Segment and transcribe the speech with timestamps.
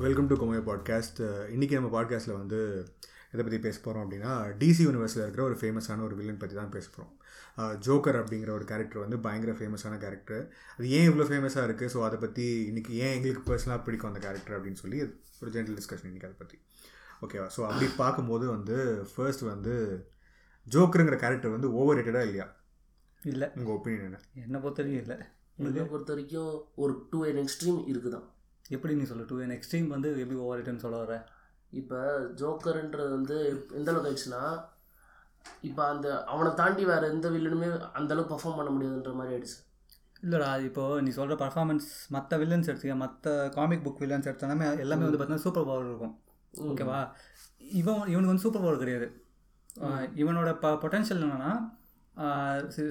[0.00, 1.20] Welcome to கோமையா podcast
[1.54, 2.58] இன்றைக்கி நம்ம பாட்காஸ்ட்டில் வந்து
[3.32, 6.86] எதை பற்றி பேச போகிறோம் அப்படின்னா டிசி யூனிவர்ஸில் இருக்கிற ஒரு ஃபேமஸான ஒரு வில்லன் பற்றி தான் பேச
[6.90, 7.12] போகிறோம்
[7.80, 10.42] ஜோக்கர் அப்படிங்கிற ஒரு கேரக்டர் வந்து பயங்கர ஃபேமஸான கேரக்டர்
[10.76, 14.56] அது ஏன் இவ்வளோ ஃபேமஸாக இருக்குது ஸோ அதை பற்றி இன்றைக்கி ஏன் எங்களுக்கு பர்சனலாக பிடிக்கும் அந்த கேரக்டர்
[14.58, 15.00] அப்படின்னு சொல்லி
[15.40, 16.58] ஒரு ஜென்ரல் டிஸ்கஷன் இன்றைக்கி அதை பற்றி
[17.22, 18.76] ஓகேவா ஸோ அப்படி பார்க்கும்போது வந்து
[19.12, 19.74] ஃபர்ஸ்ட் வந்து
[20.66, 22.46] ஜோக்கருங்கிற கேரக்டர் வந்து ஓவர் ரேட்டடாக இல்லையா?
[23.22, 23.46] இல்லை.
[23.56, 24.18] உங்கள் ஒப்பீனியன் என்ன?
[24.34, 25.16] என்னை பொறுத்த வரைக்கும் இல்லை.
[25.58, 28.26] என்னை பொறுத்த வரைக்கும் ஒரு டூ என் எக்ஸ்ட்ரீம் இருக்குதான்.
[28.74, 29.24] எப்படி நீ சொல்ல?
[29.30, 31.14] டூ என் எக்ஸ்ட்ரீம் வந்து எப்படி ஓவர் ரிட்டர்ன் சொல்ல வர
[31.80, 31.98] இப்போ
[32.40, 33.36] ஜோக்கர்ன்றது வந்து
[33.78, 34.42] எந்த அளவுக்கு ஆயிடுச்சுன்னா
[35.68, 39.58] இப்போ அந்த அவனை தாண்டி வேற எந்த வில்லனுமே அந்த அளவுக்கு பர்ஃபார்ம் பண்ண முடியாதுன்ற மாதிரி ஆயிடுச்சு.
[40.24, 45.18] இல்லைடா இப்போ நீ சொல்கிற பர்ஃபார்மன்ஸ் மற்ற வில்லன்ஸ் எடுத்துக்க மற்ற காமிக் புக் வில்லன்ஸ் எடுத்தாலுமே எல்லாமே வந்து
[45.18, 46.14] பார்த்தீங்கன்னா சூப்பர் பவர் இருக்கும்.
[46.70, 47.00] ஓகேவா
[47.80, 49.08] இவன் இவனுக்கு வந்து சூப்பர் பவர் கிடையாது.
[50.22, 51.52] இவனோட ப பொட்டன்ஷியல் என்னென்னா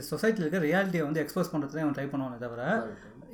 [0.10, 2.64] சொசைட்டியில் இருக்க ரியாலிட்டியை வந்து எக்ஸ்போஸ் பண்ணுறதுல இவன் ட்ரை பண்ணுவானே தவிர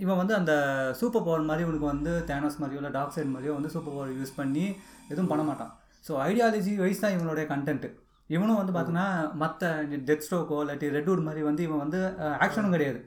[0.04, 0.54] இவன் வந்து அந்த
[1.00, 4.38] சூப்பர் பவர் மாதிரி இவனுக்கு வந்து தேனஸ் மாதிரியோ இல்லை டாக் சைட் மாதிரியோ வந்து சூப்பர் பவர் யூஸ்
[4.40, 4.66] பண்ணி
[5.12, 5.72] எதுவும் பண்ண மாட்டான்.
[6.06, 7.88] ஸோ ஐடியாலஜி வைஸ் தான் இவனுடைய கண்டென்ட்
[8.30, 9.08] இவனும் வந்து பார்த்தீங்கன்னா
[9.42, 9.70] மற்ற
[10.10, 12.00] டெத் ஸ்ட்ரோக்கோ இல்லாட்டி ரெட்வுட் மாதிரி வந்து இவன் வந்து
[12.46, 13.00] ஆக்ஷனும் கிடையாது.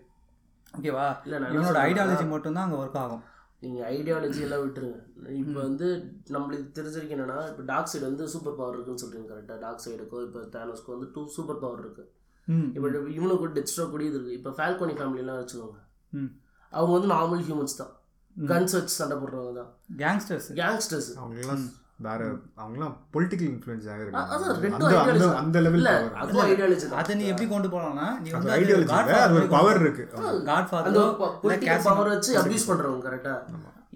[0.79, 1.07] ஓகேவா
[1.55, 3.23] இவனோட ஐடியாலஜி மட்டும்தான் அங்கே ஒர்க் ஆகும்.
[3.65, 4.99] நீங்கள் ஐடியாலஜி எல்லாம் விட்டுருங்க.
[5.41, 5.87] இப்போ வந்து
[6.35, 10.41] நம்மளுக்கு தெரிஞ்சிருக்கு என்னன்னா இப்போ டாக் சைடு வந்து சூப்பர் பவர் இருக்குன்னு சொல்றீங்க கரெக்டாக டாக் சைடுக்கோ இப்போ
[10.57, 12.05] தேனோஸ்க்கோ வந்து டூ சூப்பர் பவர் இருக்கு.
[12.49, 12.69] ம்.
[12.77, 14.39] இப்போ இவனுக்கு டெத் ஸ்ட்ரோக் கூட இது இருக்கு.
[14.41, 15.79] இப்போ ஃபால்கோனி ஃபேமிலிலாம் வச்சுக்கோங்க.
[16.75, 17.93] அவங்க வந்து நார்மல் ஹியூமன்ஸ் தான்.
[18.37, 19.71] கன்ஸ் வச்சு சண்டை போடுறவங்க தான்.
[20.03, 21.65] கேங்ஸ்டர்ஸ் கேங்ஸ்டர்ஸ் அவங்கெல்லாம்
[22.07, 22.23] வேற
[22.61, 27.47] அவங்கெல்லாம் பொலிட்டிக்கல் இன்ஃப்ளூயன்ஸ் ரெண்டும் அந்த அந்த ideology அந்த லெவல் இல்ல அதுவும் ஐடியாலஜி அதை நீ எப்படி
[27.53, 30.05] கொண்டு போகலாம்னா நீ அது வந்து ஐடியாலஜி அது ஒரு பவர் இருக்கு.
[30.49, 31.05] காட் அந்த ஃபாதரோ
[31.89, 33.35] பவர் வச்சு அபியூஸ் பண்றவங்க கரெக்டா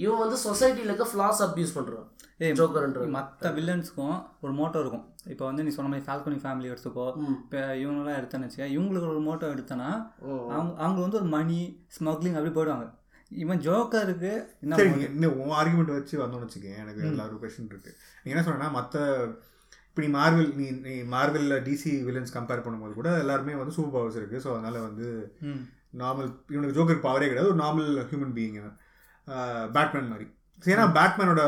[0.04, 2.06] இவன் வந்து சொசைட்டில இருக்க ஃபிளாஸ் அபியூஸ் பண்றான்.
[2.58, 5.06] ஜோக்கர்ன்ற மற்ற வில்லன்ஸ்க்கும் ஒரு மோட்டோ இருக்கும்.
[5.32, 7.06] இப்போ வந்து நீ சொன்ன மாதிரி ஃபால்கனி ஃபேமிலி எடுத்துக்கோ
[7.42, 9.88] இப்போ இவங்களாம் எடுத்தேன்னு வச்சுக்க இவங்களுக்கு ஒரு மோட்டோ எடுத்தனா
[10.56, 11.58] அவங்க அவங்க வந்து ஒரு மணி
[11.96, 12.86] ஸ்மக்லிங் அப்படி போயிடுவாங்க.
[13.30, 14.30] இவன் ஜோக்கருக்கு
[14.64, 16.78] என்ன சரி இன்னும் உன் ஆர்குமெண்ட் வச்சு வந்தோம்னு வச்சுக்கேன்.
[16.84, 17.92] எனக்கு எல்லாரும் கொஸ்டின் இருக்கு.
[18.22, 19.02] நீ என்ன சொன்னா மற்ற
[19.88, 24.20] இப்போ நீ மார்வெல் நீ நீ மார்வெல்ல டிசி வில்லன்ஸ் கம்பேர் பண்ணும்போது கூட எல்லாருமே வந்து சூப்பர் பவர்ஸ்
[24.20, 24.42] இருக்கு.
[24.44, 25.06] ஸோ அதனால வந்து
[26.02, 27.52] நார்மல் இவனுக்கு ஜோக்கர் பவரே கிடையாது.
[27.52, 28.58] ஒரு நார்மல் ஹியூமன் பீயிங்
[29.76, 30.28] பேட்மேன் மாதிரி.
[30.62, 31.42] ஏன்னா பேட்மேனோட.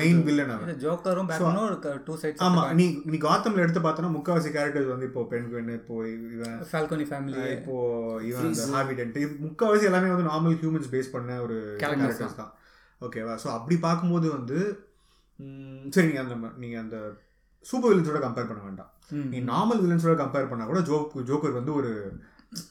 [0.00, 4.92] மெயின் வில்லன் இது ஜோக்கரும் பேட்மேனும் டூ சைட்ஸ் ஆமா நீ நீ காத்தம்ல எடுத்து பார்த்தோன்னா முக்காவாசி கேரக்டர்ஸ்
[4.92, 5.94] வந்து இப்போ பெண் பெண் இப்போ
[6.34, 7.76] இவன் ஃபால்கனி ஃபேமிலி இப்போ
[8.28, 8.52] இவன்
[9.44, 12.52] முக்கால்வாசி எல்லாமே வந்து நார்மல் ஹியூமன்ஸ் பேஸ் பண்ண ஒரு Characters கேரக்டர்ஸ் தான்.
[13.00, 14.58] ஓகேவா ஸோ அப்படி பார்க்கும்போது வந்து
[15.92, 16.98] சரி நீங்கள் அந்த நீங்கள் அந்த
[17.66, 18.90] சூப்பர் வில்லன்ஸோட கம்பேர் பண்ண வேண்டாம்.
[19.30, 21.90] நீ நார்மல் வில்லன்ஸோட கம்பேர் பண்ணா கூட ஜோக் ஜோக்கர் வந்து ஒரு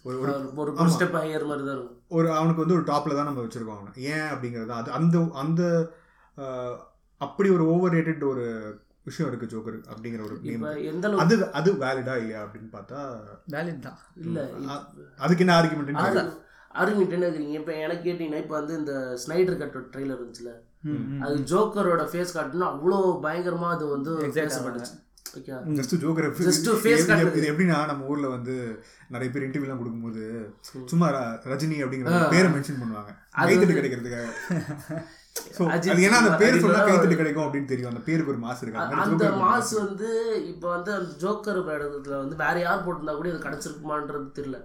[0.07, 0.17] ஒரு
[0.61, 1.99] ஒரு ஒரு ஸ்டெப் ஹையர் மாதிரி தான் இருக்கும்.
[2.17, 4.73] ஒரு அவனுக்கு வந்து ஒரு டாப்ல தான் நம்ம வச்சிருக்கோம் அவனை ஏன் அப்படிங்கிறது.
[4.79, 5.61] அது அந்த அந்த
[7.21, 8.45] அப்படி ஒரு ஓவர் ரேட்டட் ஒரு
[9.09, 10.35] விஷயம் இருக்கு ஜோக்கர் அப்படிங்கிற ஒரு
[10.91, 12.99] எந்த அளவுக்கு அது அது வேலிடா இல்லையா அப்படின்னு பார்த்தா
[13.55, 13.99] வேலிட் தான்.
[14.23, 14.47] இல்ல
[15.25, 15.91] அதுக்கு என்ன ஆர்குமெண்ட்
[16.81, 18.93] ஆர்குமெண்ட் என்ன இருக்கிறீங்க இப்போ எனக்கு கேட்டீங்கன்னா இப்போ வந்து இந்த
[19.23, 20.53] ஸ்னைடர் கட் ட்ரெய்லர் இருந்துச்சுல.
[21.25, 24.95] அது ஜோக்கரோட ஃபேஸ் காட்டுனா அவ்வளோ பயங்கரமா அது வந்து பேசப்பட்டுச்சு.
[25.35, 27.03] Okay just Joker Just to face
[27.35, 30.23] இது எப்படின்னா நம்ம ஊர்ல வந்து நிறைய பேர் இன்டர்வியூலாம் கொடுக்கும்போது
[30.85, 33.11] சும்மா ர- ரஜினி அப்படிங்கிற பேரை மென்ஷன் பண்ணுவாங்க.
[33.37, 34.27] கைத்தட்டு கிடைக்கிறதுக்காக.
[35.97, 37.89] ஏன்னா அந்த பேர் சொன்னா கைத்தட்டு கிடைக்கும் அப்படின்னு தெரியும்.
[37.89, 38.81] அந்த பேருக்கு ஒரு மாசு இருக்கு.
[38.95, 40.09] அந்த மாஸ் வந்து
[40.47, 41.63] இப்போ வந்து அந்த ஜோக்கர்
[42.19, 44.59] வந்து வேற யார் போட்டிருந்தா கூட இது கிடைச்சிருக்குமான்றது தெரியல.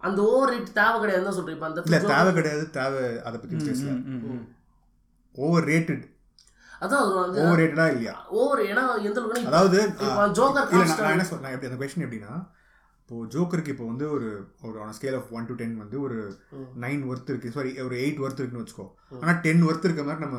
[0.00, 1.54] அந்த ஓவர் ரேட் தேவை கிடையாதுன்னு தான் சொல்றேன்.
[1.54, 2.70] இப்போ அந்த தேவை கிடையாது.
[2.70, 3.90] தேவை அதை பத்தி பேசல.
[5.34, 6.02] ஓவர் ரேட்டட்
[6.84, 8.14] அதான் அவர் வந்து ஓவர் ரேட்டடா இல்லையா?
[8.40, 9.78] ஓவர் ஏன்னா எந்த அளவுக்கு அதாவது
[10.40, 12.34] ஜோக்கர் இல்ல நான் என்ன சொல்றேன் எப்படி அந்த கொஸ்டின் எப்படின்னா
[13.00, 14.28] இப்போ ஜோக்கருக்கு இப்போ வந்து ஒரு
[14.66, 16.18] ஒரு ஆன scale of one to ten வந்து ஒரு
[16.84, 17.48] நைன் ஒர்த் இருக்கு.
[17.56, 18.86] சாரி ஒரு எயிட் ஒர்த் இருக்குன்னு வச்சுக்கோ.
[19.22, 20.38] ஆனா டென் ஒர்த் இருக்க மாதிரி நம்ம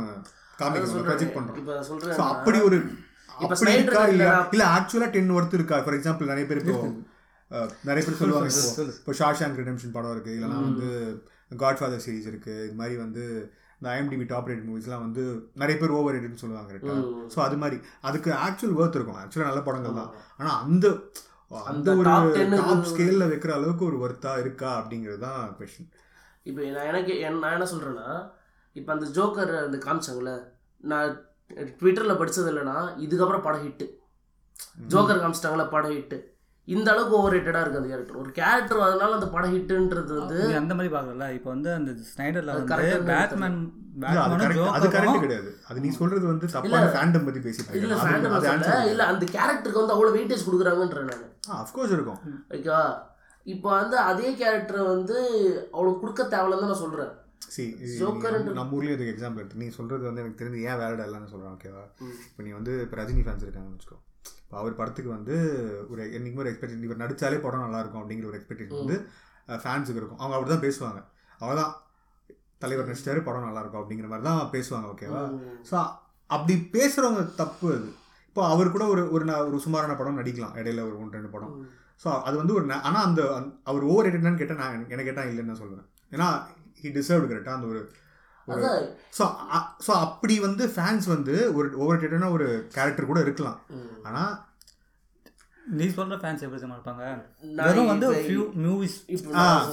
[0.61, 1.37] காமிக்கிறோம் ப்ரொஜெக்ட்
[1.89, 2.15] சொல்றேன்.
[2.17, 2.77] ஸோ அப்படி ஒரு
[3.45, 4.35] அப்படி இருக்கா இல்லையா?
[4.55, 5.77] இல்ல ஆக்சுவலா டென் ஒர்த் இருக்கா?
[5.85, 6.77] ஃபார் எக்ஸாம்பிள் நிறைய பேர் இப்போ
[7.89, 8.51] நிறைய பேர் சொல்லுவாங்க.
[8.99, 10.33] இப்போ ஷாஷாங்க் ரிடெம்ஷன் படம் இருக்கு.
[10.37, 10.89] இல்லைனா வந்து
[11.63, 12.53] காட் ஃபாதர் சீரிஸ் இருக்கு.
[12.67, 13.23] இது மாதிரி வந்து
[13.77, 15.23] இந்த ஐஎம்டிபி டாப் ரேட் மூவிஸ்லாம் வந்து
[15.61, 17.01] நிறைய பேர் ஓவர் ரேட்னு சொல்லுவாங்க கரெக்டாக
[17.33, 17.77] ஸோ அது மாதிரி.
[18.01, 19.19] அதுக்கு ஆக்சுவல் ஒர்த் இருக்கும்.
[19.21, 20.11] ஆக்சுவலாக நல்ல படங்கள் தான்.
[20.39, 20.85] ஆனா அந்த
[21.51, 25.89] அந்த ஒரு top 10 டாப் ஸ்கேல்ல வைக்கிற அளவுக்கு ஒரு ஒர்த்தா இருக்கா அப்படிங்கிறது தான் கொஸ்டின்
[26.45, 28.07] இப்போ நான் எனக்கு என் நான் என்ன சொல்கிறேன்னா
[28.75, 30.33] இப்போ அந்த ஜோக்கர் அந்த காமிச்சாங்கல்ல
[30.83, 31.11] நான்
[31.79, 32.75] ட்விட்டரில் படிச்சது இல்லைன்னா
[33.05, 33.85] இதுக்கப்புறம் படம் ஹிட்டு
[34.93, 36.17] ஜோக்கர் காமிச்சிட்டாங்களா படம் ஹிட்டு
[36.67, 40.91] இந்த அளவுக்கு ஓவர் ரேட்டடாக இருக்குது கேரக்டர் ஒரு கேரக்டர் அதனால அந்த படம் ஹிட்டுன்றது வந்து அந்த மாதிரி
[40.93, 43.57] பார்க்கல இப்போ வந்து அந்த ஸ்னைடர்ல அது வந்து பேட்மேன்
[44.75, 45.49] அது கரெக்ட் கிடையாது.
[45.69, 50.13] அது நீ சொல்றது வந்து தப்பான ஃபேண்டம் பத்தி பேசிட்டு இல்லை ஃபேண்டம் இல்லை அந்த கேரக்டருக்கு வந்து அவ்வளோ
[50.15, 51.27] வெயிட்டேஜ் கொடுக்குறாங்கன்றேன் நான்.
[51.49, 52.19] ஆ அஃப்கோர்ஸ் இருக்கும்.
[52.55, 52.81] ஓகேவா
[53.45, 55.15] இப்போ வந்து அதே கேரக்டரை வந்து
[55.75, 57.13] அவ்வளோ கொடுக்க தேவையில்லன்னு நான் சொல்கிறேன்
[57.55, 57.63] சி
[57.99, 61.83] Joker நம்ம ஊர்லயே இதுக்கு எக்ஸாம்பிள் நீ சொல்றது வந்து எனக்கு தெரிஞ்சு ஏன் வேலிடா இல்லைன்னு சொல்றேன் ஓகேவா
[62.27, 63.99] இப்போ நீ வந்து இப்போ ரஜினி ஃபேன்ஸ் இருக்காங்கன்னு வச்சுக்கோ.
[64.43, 65.35] இப்போ அவர் படத்துக்கு வந்து
[65.91, 68.97] ஒரு என்னைக்குமே ஒரு எக்ஸ்பெக்டேஷன் இவர் நடிச்சாலே படம் நல்லா இருக்கும் அப்படிங்கிற ஒரு எக்ஸ்பெக்டேஷன் வந்து
[69.63, 70.21] ஃபேன்ஸுக்கு இருக்கும்.
[70.21, 70.99] அவங்க அப்படி தான் பேசுவாங்க.
[71.43, 71.71] அவதான்
[72.63, 75.23] தலைவர் நடிச்சிட்டாரு படம் நல்லா இருக்கும் அப்படிங்கிற மாதிரி தான் பேசுவாங்க ஓகேவா
[75.69, 75.75] ஸோ
[76.29, 77.89] அப்படி பேசுகிறவங்க தப்பு அது.
[78.29, 81.53] இப்போ அவர் கூட ஒரு ஒரு ஒரு சுமாரான படம் நடிக்கலாம் இடையில ஒரு ஒன்று ரெண்டு படம்.
[82.03, 83.21] ஸோ அது வந்து ஒரு ஆனால் அந்த
[83.69, 85.87] அவர் ஓவர் ரேட்டட்னு கேட்டால் நான் எனக்கு கேட்டால் இல்லைன்னு சொல்லுவேன்.
[86.15, 86.27] ஏன்னா
[86.81, 87.81] ஹி டிசர்வ்டு கரெக்டாக அந்த ஒரு
[89.17, 89.23] ஸோ
[89.85, 93.59] ஸோ அப்படி வந்து ஃபேன்ஸ் வந்து ஒரு ஓவர் ஒரு கேரக்டர் கூட இருக்கலாம்.
[94.09, 94.33] ஆனால்
[95.77, 97.03] நீ சொல்ற ஃபேன்ஸ் எப்படி தெரியுமா இருப்பாங்க?
[97.59, 98.97] வெறும் வந்து few movies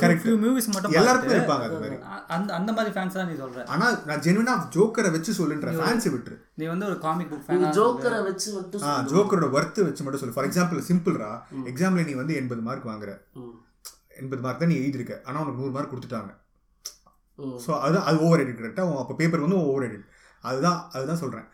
[0.03, 1.97] correct few movies மட்டும் எல்லாருக்கும் இருப்பாங்க அது மாதிரி.
[2.37, 3.65] அந்த அந்த மாதிரி ஃபேன்ஸ் தான் நீ சொல்ற.
[3.75, 6.37] ஆனால் நான் ஜென்வினாக ஜோக்கரை வச்சு சொல்லுன்ற ஃபேன்ஸை விட்டுரு.
[6.61, 10.37] நீ வந்து ஒரு காமிக் புக் ஃபேன் ஜோக்கரை வச்சு மட்டும் ஆ ஜோக்கரோட ஒர்த்து வச்சு மட்டும் சொல்லு.
[10.39, 11.31] ஃபார் எக்ஸாம்பிள் சிம்பிள்ரா
[11.73, 13.13] எக்ஸாம்பிள் நீ வந்து எண்பது மார்க் வாங்குற.
[13.43, 13.55] ம்.
[14.23, 16.33] எண்பது மார்க் தான் நீ எழுதிருக்க ஆனால் உனக்கு நூறு மார்க் கொடுத்துட்டாங்க.
[17.65, 20.09] ஸோ அது அது ஓவர் எடிட் கரெக்டாக அப்போ பேப்பர் வந்து ஓவர் எடிட்
[20.45, 21.47] அதுதான் அதுதான் சொல்கிறேன்.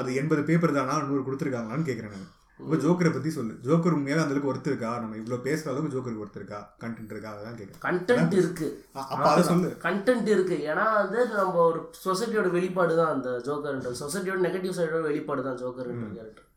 [0.00, 2.30] அது எண்பது பேப்பர் தானா நூறு கொடுத்துருக்காங்களான்னு கேட்குறேன் நான்.
[2.60, 3.52] இப்போ ஜோக்கரை பற்றி சொல்லு.
[3.66, 4.90] ஜோக்கர் உண்மையாவே அந்த அளவுக்கு ஒர்த்து இருக்கா?
[5.02, 6.58] நம்ம இவ்வளோ பேசுகிற அளவுக்கு ஜோக்கருக்கு ஒர்த்து இருக்கா?
[6.82, 7.30] கண்டென்ட் இருக்கா?
[7.38, 8.66] அதான் கேட்குறேன் கண்டென்ட் இருக்கு
[9.12, 9.70] அப்போ அதை சொல்லு.
[9.86, 10.56] கண்டென்ட் இருக்கு.
[10.70, 13.92] ஏன்னா வந்து நம்ம ஒரு சொசைட்டியோட வெளிப்பாடு தான் அந்த ஜோக்கர்ன்ற.
[14.02, 16.48] சொசைட்டியோட நெகட்டிவ் சைடோட வெளிப்பாடு தான் ஜோக்கர்ன்ற கேரக்டர்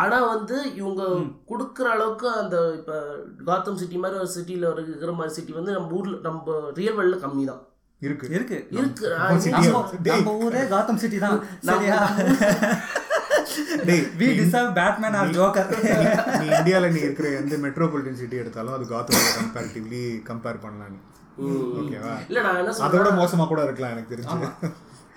[0.00, 1.02] ஆனா வந்து இவங்க
[1.50, 2.92] கொடுக்குற அளவுக்கு அந்த இப்ப
[3.46, 6.44] காத்தம் சிட்டி மாதிரி ஒரு சிட்டில இருக்கிற மாதிரி சிட்டி வந்து நம்ம ஊர்ல நம்ம
[6.76, 7.62] ரியல் வேர்ல்ட்ல கம்மி தான்
[8.02, 8.26] இருக்கு.
[8.34, 8.56] இருக்கு.
[8.76, 9.06] இருக்கு.
[10.08, 11.38] நம்ம ஊரே காத்தம் சிட்டி தான்.
[11.68, 11.98] சரியா?
[14.18, 15.70] We deserve Batman or Joker
[16.34, 21.00] நீ இந்தியாவில் நீ இருக்கிற எந்த மெட்ரோபாலிட்டன் சிட்டி எடுத்தாலும் அது காத்தோட கம்பேரிட்டிவ்லி கம்பேர் பண்ணலாம் நீ
[21.80, 24.36] ஓகேவா இல்ல நான் என்ன அதோட மோசமாக கூட இருக்கலாம் எனக்கு தெரிஞ்சு.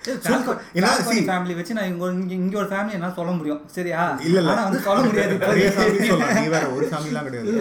[0.06, 3.62] ஃபேமிலி வச்சு நான் இங்க இங்க இங்க ஒரு ஃபேமிலி என்ன சொல்ல முடியும்.
[3.76, 4.02] சரியா?
[4.28, 4.52] இல்ல, இல்ல.
[4.52, 5.34] ஆனா வந்து சொல்ல முடியாது.
[5.44, 6.36] நிறைய ஃபேமிலி சொல்லலாம்.
[6.38, 7.54] நீ வேற ஒரு ஃபேமிலிலாம் கிடையாது.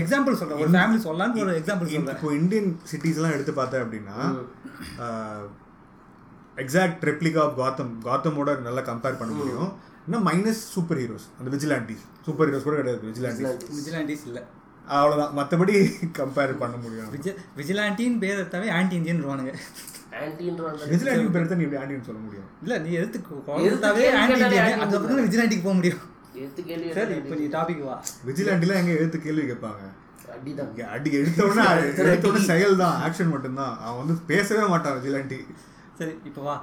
[0.00, 0.60] எக்ஸாம்பிள் சொல்றேன்.
[0.64, 2.16] ஒரு ஃபேமிலி சொல்லலாம்னு ஒரு எக்ஸாம்பிள் சொல்றேன்.
[2.16, 4.18] இப்போ இந்தியன் சிட்டிஸ்லாம் எடுத்து பார்த்த அப்படின்னா
[6.56, 9.70] எக்ஸாக்ட் ரெப்ளிகா ஆஃப் காத்தம் காத்தமோட நல்லா கம்பேர் பண்ண முடியும்.
[10.06, 14.40] இன்னும் மைனஸ் சூப்பர் ஹீரோஸ் அந்த விஜிலாண்டிஸ் சூப்பர் ஹீரோஸ் கூட கிடையாது விஜிலாண்டிஸ் விஜிலாண்டிஸ் இல்ல.
[14.88, 15.74] அவ்வளோதான் மற்றபடி
[16.18, 17.10] கம்பேர் பண்ண முடியும்.
[17.16, 17.28] விஜ
[17.58, 19.24] விஜிலாண்டின்னு பேர் எடுத்தாவே ஆன்டி இந்தியன்
[20.12, 22.48] வருவானுங்க ஆன்டின்ற அந்த விஜிலாண்டி பேர் தான் நீ ஆண்டின்னு சொல்ல முடியும்?
[22.64, 23.18] இல்ல நீ எடுத்து
[23.68, 26.00] எதுக்கு விஜிலாண்டிக்கு போக முடியும்.
[26.68, 27.96] கேள்வி சரி இப்போ நீ டாபிக் வா.
[28.28, 29.82] விஜிலாண்டிலாம் எங்க எழுத்து கேள்வி கேட்பாங்க?
[30.94, 31.64] அடி எடுத்த உடனே
[32.04, 33.74] எடுத்த உடனே செயல் தான் ஆக்ஷன் மட்டும்தான்.
[33.84, 35.38] அவன் வந்து பேசவே மாட்டான் விஜிலாண்டி
[35.98, 36.56] சரி இப்போ வா.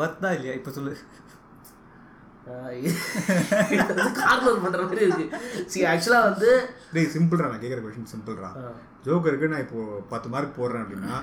[0.00, 0.54] வர்த்தா இல்லையா?
[0.60, 0.94] இப்போ சொல்லு.
[4.18, 5.26] கார்னர் பண்ற மாதிரி இருக்கு.
[5.72, 6.48] சி ஆக்சுவலா வந்து
[6.94, 8.50] டேய் சிம்பிள்ரா நான் கேட்குற கொஷின் சிம்பிள்ரா
[9.06, 9.78] ஜோக்கருக்கு நான் இப்போ
[10.12, 11.14] பத்து மார்க் போடுறேன் அப்படின்னா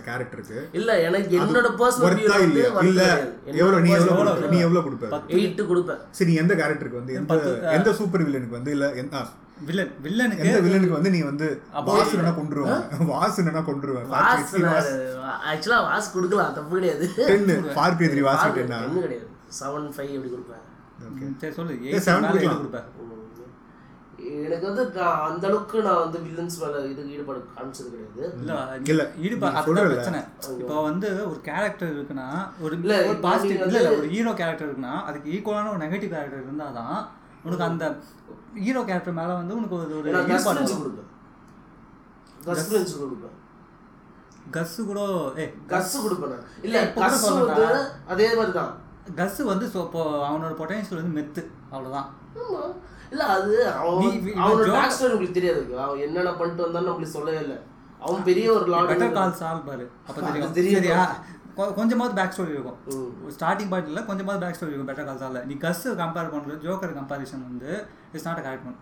[0.00, 2.70] கேரக்டருக்கு இல்ல எனக்கு என்னோட பர்சனல் இல்லையா?
[2.82, 3.02] இல்ல
[3.60, 5.20] எவ்வளோ நீ எவ்வளோ கொடுப்ப நீ எவ்வளோ கொடுப்ப?
[5.36, 6.00] எயிட் கொடுப்பேன்.
[6.10, 7.14] சரி நீ எந்த கேரக்டருக்கு வந்து?
[7.20, 7.34] எந்த
[7.72, 8.72] எந்த சூப்பர் வில்லனுக்கு வந்து?
[8.76, 9.22] இல்ல ஆ,
[9.68, 11.48] வில்லன் வில்லனுக்கு எந்த வில்லனுக்கு வந்து நீ வந்து
[11.88, 13.62] வாசுனா கொண்டுருவேன் வாசுனா
[14.68, 14.90] வாஸ்
[15.50, 17.06] ஆக்சுவலா வாஸ் கொடுக்கலாம் தப்பு கிடையாது.
[17.22, 19.28] டென்னு ஃபார் பி த்ரீ வாசு டென்னா கிடையாது.
[19.58, 20.64] செவன் ஃபைவ் அப்படி கொடுப்பேன்.
[21.40, 21.74] சரி சொல்லு.
[21.80, 22.56] ஏய், எயிட் seven மேல கொடுக்கலாம்.
[22.56, 23.18] எது கொடுப்ப உம்.
[24.42, 28.52] எனக்கு வந்து நான் அந்த அளவுக்கு நான் வந்து வில்லன்ஸ் மேல இது ஈடுபாடு காமிச்சது கிடையாது இல்ல
[28.92, 29.88] இல்ல, ஈடுபா நீ அதுதான் சொல்றல.
[29.92, 30.20] பிரச்சனை
[30.60, 32.28] இப்போ வந்து ஒரு கேரக்டர் இருக்குன்னா
[32.64, 36.96] ஒரு இல்ல, ஒரு பாசிட்டிவ் இல்ல ஒரு ஹீரோ கேரக்டர் இருக்குன்னா அதுக்கு ஈக்குவலான ஒரு நெகட்டிவ் கேரக்டர் இருந்தாதான்
[37.44, 37.84] உனக்கு அந்த
[38.64, 40.62] ஹீரோ கேரக்டர் மேல வந்து உனக்கு ஒரு ஒரு ஈடுபாடு.
[40.74, 41.08] கொடுப்பேன்
[44.54, 45.00] கஸ் கூட
[45.38, 46.40] ஏ கஸ் கொடுப்பேன்.
[46.66, 47.26] இல்ல கஸ்?
[47.30, 47.66] வந்து
[48.12, 48.72] அதே மாதிரி தான்
[49.18, 51.42] கஸ் வந்து இப்போ அவனோட பொட்டன்ஷியல் வந்து மெத்து
[51.72, 52.08] அவ்வளவுதான்.
[53.12, 55.80] இல்ல அது அவனோட பேக் ஸ்டோரி உங்களுக்கு தெரியாது.
[55.80, 57.58] அவன் என்னென்ன பண்ணிட்டு வந்தான்னு நம்மளுக்கு சொல்லவே இல்லை.
[58.00, 59.90] அவன் பெரிய ஒரு பெட்டர் லார்ட் கால் சால் பாரு.
[60.08, 60.20] அப்ப
[60.52, 61.06] தெரியும்.
[61.56, 62.76] கொ- கொஞ்சமாவது பேக் ஸ்டோரி இருக்கும்.
[63.28, 65.44] ஸ்டார்டிங் பாயிண்ட்ல கொஞ்சமாவது பேக் ஸ்டோரி இருக்கும் பெட்டர் கால் சால்ல.
[65.44, 68.76] நீ கஸ் கம்பேர் பண்றது ஜோக்கர் கம்பேரிசன் வந்து இட்ஸ் நாட் கரெக்ட் ஒன்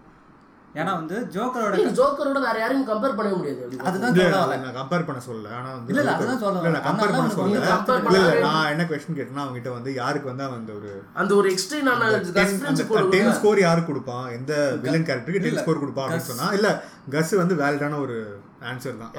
[0.75, 3.62] ஏன்னா வந்து ஜோக்கரோட ஜோக்கரோட வேற யாரையும் கம்பேர் பண்ணவே முடியாது.
[3.62, 4.61] அப்படி அதுதான்.
[4.61, 5.49] நான் கம்பேர் பண்ண சொல்லல.
[5.57, 6.85] ஆனா வந்து இல்ல, அதுதான் சொல்ல இல்ல, நான்.
[6.87, 7.57] கம்பேர் பண்ண சொல்லல.
[7.57, 7.71] இல்ல
[8.05, 11.49] பண்ண நான் என்ன கொஸ்டின் கேட்டேன்னா அவங்க கிட்ட வந்து யாருக்கு வந்து அவன் அந்த ஒரு அந்த ஒரு
[11.53, 11.91] எக்ஸ்ட்ரீம்
[12.85, 14.29] கொடுப்பேன் டென் ஸ்கோர் யாரு கொடுப்பான்?
[14.37, 14.53] எந்த
[14.85, 16.71] வில்லன் கேரக்டருக்கு டென் ஸ்கோர் கொடுப்பான் அப்படின்னு சொன்னா இல்ல
[17.11, 18.17] கஸ் வந்து வேலிடான ஒரு
[18.71, 19.12] ஆன்சர் தான்.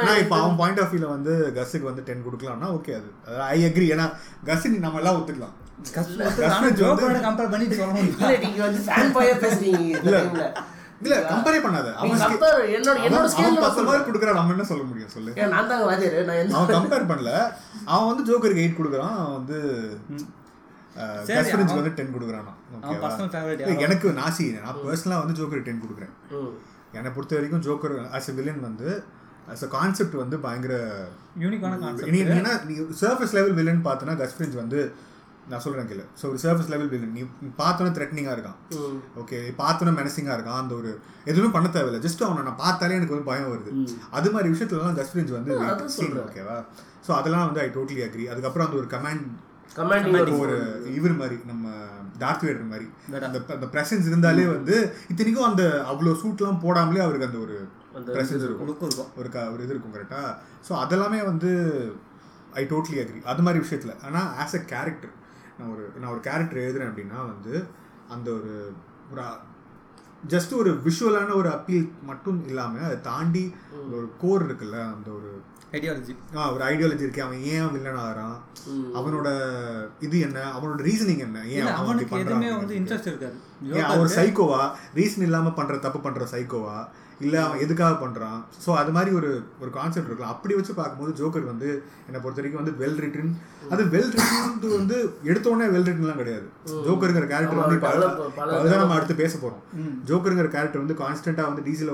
[0.00, 0.36] நான் இப்போ.
[0.38, 3.08] அவன் பாயிண்ட் ஆஃப் வியூல வந்து கஸ்ஸுக்கு வந்து டென் கொடுக்கலாம்னா ஓகே அது
[3.48, 4.06] ஐ அக்ரி ஏன்னா
[4.46, 5.56] கஸ் நம்ம எல்லாம் ஒத்துக்கலாம்.
[5.86, 10.18] கம்பேர் பண்ணி சொல்ல முடியும் இல்ல நீங்க வந்து ஃபேன் பாயா பேசுறீங்க இந்த இல்ல.
[10.18, 10.46] டைம்ல
[11.02, 11.88] இல்ல கம்பேரே பண்ணாத.
[11.98, 13.26] அவன் compare என்னோட என்னோட
[13.64, 15.32] பத்து மார்க் நம்ம என்ன சொல்ல முடியும் சொல்லு?
[15.44, 17.32] நான் நான் அவன் கம்பேர் பண்ணல.
[17.88, 19.58] அவன் வந்து ஜோக்கருக்கு எயிட் கொடுக்குறான் அவன் வந்து
[20.96, 22.54] அவன் வந்து டென் கொடுக்குறானா
[22.84, 26.12] அவன் எனக்கு நாசி நான் பர்சனலாக வந்து ஜோக்கர் டென் கொடுக்குறேன்.
[26.38, 26.50] ம்.
[26.94, 28.88] என்னை பொறுத்த வரைக்கும் ஜோக்கர் அஸ் எ வில்லன் வந்து
[29.48, 30.74] அஸ் அ கான்செப்ட் வந்து பயங்கர
[31.42, 34.80] யூனிக்கான நீ கான்செப்ட் ஏன்னா நீ சர்ஃபேஸ் லெவல் வில்லன் பார்த்தனா கஸ்பிரிஞ்ச் வந்து
[35.50, 37.22] நான் சொல்கிறேன் கேளு ஸோ ஒரு சர்ஃபேஸ் லெவல் வில்லன் நீ
[37.62, 38.58] பார்த்தோன்னே த்ரெட்னிங்காக இருக்கான்.
[39.22, 40.60] ஓகே பார்த்தோன்னே மெனசிங்காக இருக்கான்.
[40.62, 40.90] அந்த ஒரு
[41.30, 42.00] எதுவுமே பண்ண தேவையில்லை.
[42.06, 43.72] ஜஸ்ட் அவனை நான் பார்த்தாலே எனக்கு வந்து பயம் வருது.
[44.18, 45.52] அது மாதிரி விஷயத்துலலாம் கஸ்பிரிஞ்ச் வந்து
[45.98, 46.24] சொல்றேன்.
[46.28, 46.56] ஓகேவா
[47.06, 49.26] ஸோ அதெல்லாம் வந்து ஐ டோட்லி அக்ரி அதுக்கப்புறம் அந்த ஒரு கமாண்ட்
[49.78, 50.56] கமாண்டிங் ஒரு
[50.98, 51.66] இவர் மாதிரி நம்ம
[52.22, 52.86] டார்த் வேடர் மாதிரி.
[53.28, 54.76] அந்த அந்த பிரசன்ஸ் இருந்தாலே வந்து
[55.12, 57.56] இத்தனைக்கும் அந்த அவ்வளோ சூட்லாம் போடாமலே அவருக்கு அந்த ஒரு
[58.14, 58.70] ப்ரெசன்ஸ் இருக்கும்.
[59.20, 60.30] ஒரு க ஒரு இது இருக்கும் கரெக்டாக
[60.68, 61.50] ஸோ அதெல்லாமே வந்து
[62.60, 63.94] ஐ டோட்லி அக்ரி அது மாதிரி விஷயத்தில்.
[64.06, 65.14] ஆனால் ஆஸ் அ கேரக்டர்
[65.58, 67.54] நான் ஒரு நான் ஒரு கேரக்டர் எழுதுறேன் அப்படின்னா வந்து
[68.08, 68.52] அந்த ஒரு
[69.10, 69.22] ஒரு
[70.28, 73.44] ஜஸ்ட் ஒரு விஷுவலான ஒரு அப்பீல் மட்டும் இல்லாமல் அதை தாண்டி
[73.92, 75.30] ஒரு கோர் இருக்குல்ல அந்த ஒரு
[75.72, 77.22] ஐடியாலஜி ஆ, ஒரு ஐடியாலஜி இருக்கு.
[77.22, 78.36] அவன் ஏன் வில்லன் ஆகிறான்.
[78.94, 79.28] அவனோட
[80.00, 80.38] இது என்ன?
[80.54, 81.38] அவனோட ரீசனிங் என்ன?
[81.48, 83.36] ஏன் அவனுக்கு எதுவுமே வந்து இன்ட்ரெஸ்ட் இருக்காது.
[83.88, 84.62] அவன் சைக்கோவா
[84.94, 86.76] ரீசன் இல்லாம பண்ற தப்பு பண்ற சைக்கோவா
[87.20, 88.40] இல்ல அவன் எதுக்காக பண்றான்?
[88.64, 89.30] ஸோ அது மாதிரி ஒரு
[89.62, 90.34] ஒரு கான்செப்ட் இருக்கலாம்.
[90.34, 91.68] அப்படி வச்சு பார்க்கும்போது ஜோக்கர் வந்து
[92.08, 93.32] என்னை பொறுத்த வரைக்கும் வந்து வெல் ரிட்டன்
[93.72, 94.44] அது வெல் ரிட்டன்
[94.76, 94.96] வந்து
[95.30, 96.46] எடுத்த உடனே வெல் ரிட்டன்லாம் கிடையாது.
[96.86, 97.78] ஜோக்கருங்கிற கேரக்டர் வந்து
[98.54, 99.62] அதுதான் நம்ம அடுத்து பேச போறோம்.
[99.80, 99.96] ம்.
[100.10, 101.90] ஜோக்கருங்கிற கேரக்டர் வந்து கான்ஸ்டன்டா வந்து டிசில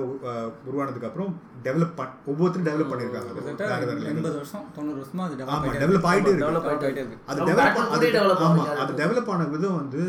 [0.69, 1.33] உருவானதுக்கு அப்புறம்
[1.67, 2.01] டெவலப்
[2.31, 4.01] ஒவ்வொருத்தரும் டெவலப் level.
[4.11, 7.17] எண்பது வருஷம் தொண்ணூறு வருஷமா அது ஆமா டெவலப் ஆயிட்டே இருக்கு.
[7.31, 10.03] அது டெவலப் pattern கூடயே develop ஆமா ஆகுது அது டெவலப் ஆன விதம் வந்து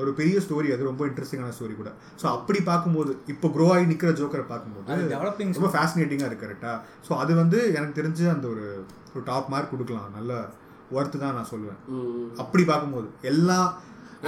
[0.00, 1.90] ஒரு பெரிய ஸ்டோரி அது ரொம்ப இன்ட்ரெஸ்டிங்கான ஸ்டோரி கூட.
[2.20, 6.74] ஸோ அப்படி பார்க்கும்போது இப்போ க்ரோ ஆகி நிக்கிற ஜோக்கரை பார்க்கும்போது டெவலப்பிங் ரொம்ப ஃபேசினேட்டிங்காக இருக்கு கரெக்டா
[7.08, 8.66] ஸோ அது வந்து எனக்கு தெரிஞ்சு அந்த ஒரு
[9.14, 10.12] ஒரு டாப் மார்க் கொடுக்கலாம்.
[10.18, 10.32] நல்ல
[10.96, 11.78] ஒர்த்து தான் நான் சொல்லுவேன்.
[12.42, 13.58] அப்படி பார்க்கும்போது எல்லா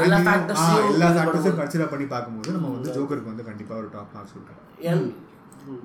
[0.05, 1.61] எல்லா angle-யும், factors ஆ, யும் எல்லா இது ஃபேக்டர்ஸும் பண்ணும்போது.
[1.61, 5.07] கன்சிடர் பண்ணி பார்க்கும்போது நம்ம வந்து ஜோக்கருக்கு வந்து கண்டிப்பாக ஒரு டாப் மார்க் சொல்கிறேன்.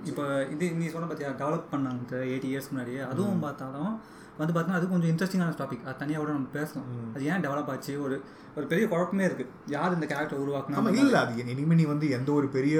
[0.10, 3.02] இப்போ இது நீ சொன்ன பார்த்தியா டெவலப் பண்ணாங்க எயிட்டி இயர்ஸ் முன்னாடியே.
[3.12, 3.94] அதுவும் பார்த்தாலும்
[4.42, 6.90] வந்து பார்த்தீங்கன்னா அது கொஞ்சம் இன்ட்ரெஸ்டிங்கான டாபிக் அது தனியாக கூட நம்ம பேசணும்.
[7.16, 7.96] அது ஏன் டெவலப் ஆச்சு?
[8.08, 8.18] ஒரு
[8.58, 9.46] ஒரு பெரிய குழப்பமே இருக்கு.
[9.76, 12.78] யார் இந்த கேரக்டர் உருவாக்குனா ஆமா இல்ல அது இனிமே நீ வந்து எந்த ஒரு பெரிய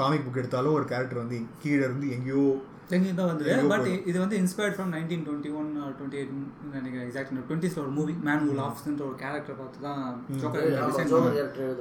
[0.00, 2.42] காமிக் புக் எடுத்தாலும் ஒரு கேரக்டர் வந்து கீழே இருந்து எங்கேயோ
[2.96, 5.66] எங்கேயும் தான் வந்து பட் இது வந்து inspired from nineteen twenty one
[5.96, 6.30] twenty eight
[6.76, 10.00] நினைக்கிறேன் எக்ஸாக்ட் டுவெண்ட்டிஸில் ஒரு மூவி மேன் ஹூ லாஃப்ஸ்ன்ற ஒரு கேரக்டர் பார்த்து தான்
[10.42, 10.70] ஜோக்கர்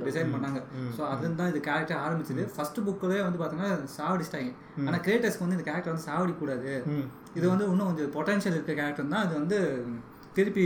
[0.07, 0.61] டிசைன் பண்ணாங்க.
[0.97, 2.45] ஸோ அதுதான் தான் இது கேரக்டர் ஆரம்பிச்சது.
[2.57, 4.51] ஃபர்ஸ்ட் புக்கிலே வந்து பார்த்தீங்கன்னா சாவடிச்சிட்டாங்க
[4.87, 6.73] ஆனால் கிரியேட்டர்ஸ்க்கு வந்து இந்த கேரக்டர் வந்து சாவடிக்கூடாது
[7.37, 9.25] இது வந்து இன்னும் கொஞ்சம் பொட்டன்ஷியல் இருக்க கேரக்டர் தான்.
[9.25, 9.57] அது வந்து
[10.37, 10.65] திருப்பி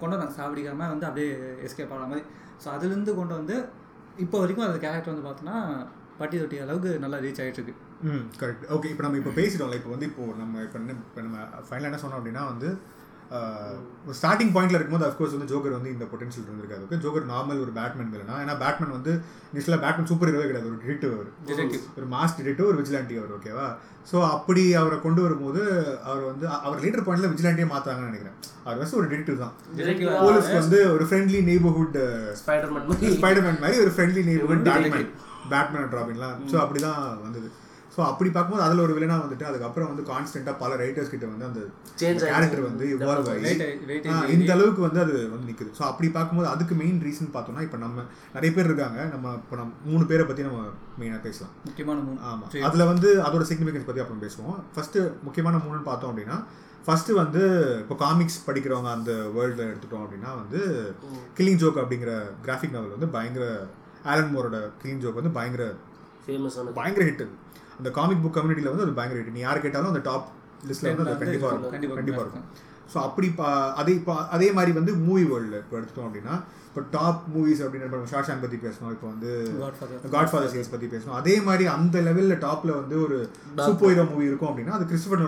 [0.00, 1.30] கொண்டு வந்தாங்க சாவடிக்காம வந்து அப்படியே
[1.66, 2.24] எஸ்கேப் ஆகிற மாதிரி.
[2.62, 3.56] ஸோ அதுலேருந்து கொண்டு வந்து
[4.24, 5.58] இப்போ வரைக்கும் அந்த கேரக்டர் வந்து பார்த்தோன்னா
[6.20, 7.74] பட்டி தொட்டி அளவுக்கு நல்லா ரீச் ஆகிட்டு இருக்கு.
[8.08, 9.78] ம் கரெக்ட் ஓகே இப்போ நம்ம இப்போ பேசிட்டோம்ல.
[9.80, 11.36] இப்போ வந்து இப்போ நம்ம இப்போ என்ன இப்போ நம்ம
[11.68, 12.68] ஃபைனலாக என்ன சொன்னோம் அப்படின்னா வந்து
[14.18, 16.82] ஸ்டார்டிங் பாயிண்ட்ல இருக்கும்போது அஃப்கோர்ஸ் வந்து ஜோக்கர் வந்து இந்த பொட்டன்ஷியல் இருந்திருக்காது.
[16.86, 19.12] ஓகே ஜோக்கர் நார்மல் ஒரு பேட்மேன் இல்லைனா ஏன்னா பேட்மேன் வந்து
[19.52, 20.68] இனிஷியலாக பேட்மேன் சூப்பர் ஹீரோவே கிடையாது.
[20.72, 21.28] ஒரு டிடெக்டிவ் அவர்.
[21.98, 23.68] ஒரு மாஸ் டிடெக்டிவ் ஒரு விஜிலாண்டி அவர் ஓகேவா
[24.10, 25.62] ஸோ அப்படி அவரை கொண்டு வரும்போது
[26.08, 28.36] அவர் வந்து அவர் லீடர் பாயிண்ட்ல விஜிலாண்டியே மாத்தாங்கன்னு நினைக்கிறேன்.
[28.66, 29.54] அவர் வந்து ஒரு டிடெக்டிவ் தான்.
[30.26, 31.98] போலீஸ்க்கு வந்து ஒரு ஃப்ரெண்ட்லி நெய்பர்ஹுட்
[32.42, 33.14] Spider-Man மாதிரி.
[33.20, 35.10] ஸ்பைடர்மேன் மாதிரி ஒரு ஃப்ரெண்ட்லி நெய்பர்ஹுட் பேட்மேன்
[35.54, 37.50] பேட்மேன் ராபின்லாம் ஸோ அப்படி தான் வந்தது.
[37.94, 41.60] ஸோ அப்படி பார்க்கும்போது அதில் ஒரு வில்லனா வந்துட்டு அதுக்கப்புறம் வந்து கான்ஸ்டன்ட்டாக பல ரைட்டர்ஸ் கிட்ட வந்து அந்த
[42.00, 42.62] கேரக்டர்.
[42.68, 43.52] வந்து இவால்வ் ஆகி
[44.34, 48.04] இந்த அளவுக்கு வந்து அது வந்து நிற்குது ஸோ அப்படி பார்க்கும்போது அதுக்கு மெயின் ரீசன் பார்த்தோம்னா இப்போ நம்ம
[48.36, 49.00] நிறைய பேர் இருக்காங்க.
[49.14, 50.60] நம்ம இப்போ நம்ம மூணு பேரை பற்றி நம்ம
[51.02, 51.52] மெயினாக பேசலாம்.
[51.68, 52.18] முக்கியமான மூணு.
[52.30, 54.58] ஆமாம் அதில் வந்து அதோட சிக்னிஃபிகன்ஸ் பற்றி அப்புறம் பேசுவோம்.
[54.76, 56.38] ஃபஸ்ட்டு முக்கியமான மூணுன்னு பார்த்தோம் அப்படின்னா
[56.86, 57.42] ஃபஸ்ட்டு வந்து
[57.82, 60.60] இப்போ காமிக்ஸ் படிக்கிறவங்க அந்த வேர்ல்டில் எடுத்துட்டோம் அப்படின்னா வந்து
[61.38, 62.12] கில்லிங் ஜோக் அப்படிங்கிற
[62.46, 63.44] கிராஃபிக் நாவல் வந்து பயங்கர
[64.12, 65.64] ஆலன் மோரோட கில்லிங் ஜோக் வந்து பயங்கர
[66.58, 66.74] ஆனது.
[66.78, 67.34] பயங்கர ஹிட் அது.
[67.80, 70.28] அந்த காமிக் புக் கம்யூனிட்டியில் வந்து அது பயங்கர ஹிட் நீ யார் கேட்டாலும் அந்த டாப்
[70.70, 71.74] லிஸ்ட்டில் வந்து அது கண்டிப்பாக இருக்கும்.
[71.76, 72.48] கண்டிப்பா கண்டிப்பாக இருக்கும்.
[72.92, 73.48] ஸோ அப்படி பா
[73.80, 76.34] அதே இப்போ அதே மாதிரி வந்து மூவி வேர்ல்டில் இப்போ எடுத்துட்டோம் அப்படின்னா
[76.68, 78.92] இப்போ டாப் மூவிஸ் அப்படின்னு ஷாஷாங் பற்றி பேசணும்.
[78.94, 79.30] இப்போ வந்து.
[80.14, 81.16] காட் ஃபாதர் சீரிஸ் பற்றி பேசணும்.
[81.20, 83.16] அதே மாதிரி அந்த லெவலில் டாப்பில் வந்து ஒரு
[83.66, 85.24] சூப்பர் ஹீரோ மூவி இருக்கும் அப்படின்னா அது கிறிஸ்டபர்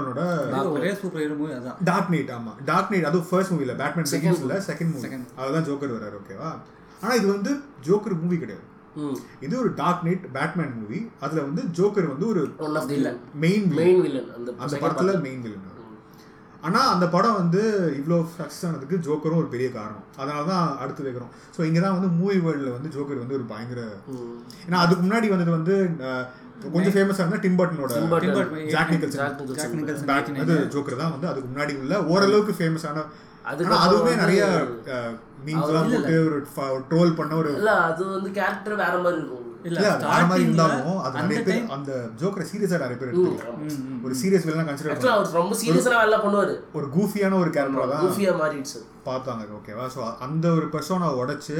[0.76, 1.78] ஒரே சூப்பர் ஹீரோ மூவி அதான்.
[1.90, 5.10] டார்க் நைட் ஆமாம் டார்க் நைட் அதுவும் ஃபர்ஸ்ட் மூவியில் பேட்மேன் செகண்ட்ஸில் செகண்ட் மூவி.
[5.40, 6.50] அதுதான் ஜோக்கர் வராரு ஓகேவா
[7.02, 7.52] ஆனால் இது வந்து
[7.88, 8.66] ஜோக்கர் மூவி கிடையாது.
[9.44, 12.42] இது ஒரு டார்க் நைட் பேட்மேன் மூவி அதில் வந்து ஜோக்கர் வந்து ஒரு.
[13.42, 13.68] மெயின்.
[14.58, 15.22] அந்த படத்தில்.
[15.26, 15.68] மெயின் வில்லன்
[16.62, 17.60] ஆனால் அந்த படம் வந்து
[17.98, 22.10] இவ்வளோ சக்ஸஸ் ஆனதுக்கு ஜோக்கரும் ஒரு பெரிய காரணம் அதனால தான் அடுத்து வைக்கிறோம் ஸோ இங்கே தான் வந்து
[22.18, 23.80] மூவி வேர்ல்டில் வந்து ஜோக்கர் வந்து ஒரு பயங்கர.
[24.64, 25.74] ஏன்னா அதுக்கு முன்னாடி வந்தது வந்து
[26.68, 28.04] கொஞ்சம் ஃபேமஸாக இருந்தால் டிம் Burton.
[28.74, 29.24] ஜாக் நிக்கல்சன்
[30.44, 33.04] அது ஜோக்கர் தான் வந்து அதுக்கு முன்னாடி உள்ள ஓரளவுக்கு ஃபேமஸான
[33.50, 34.42] ஆனா அதுவுமே நிறைய
[35.46, 36.36] மீன்ஸ்லாம் போட்டு ஒரு
[36.90, 39.48] ட்ரோல் பண்ண ஒரு இல்ல அது வந்து கேரக்டர் வேற மாதிரி இருக்கும்.
[39.68, 43.58] இல்ல வேற மாதிரி இருந்தாலும் அது அந்த நிறைய பேர் time அந்த ஜோக்கரை சீரியஸா நிறைய பேர் எடுத்துக்கலாம்.
[44.06, 46.54] ஒரு சீரியஸ் வில்லனா கன்சிடர் அவர் ரொம்ப சீரியஸா வேலை பண்ணுவாரு.
[46.78, 48.80] ஒரு கூஃபியான ஒரு கேரக்டரா தான் கூஃபியா மாறிடுச்சு.
[49.08, 51.58] பார்த்தாங்க ஓகேவா ஸோ அந்த ஒரு பர்சோனை உடைச்சு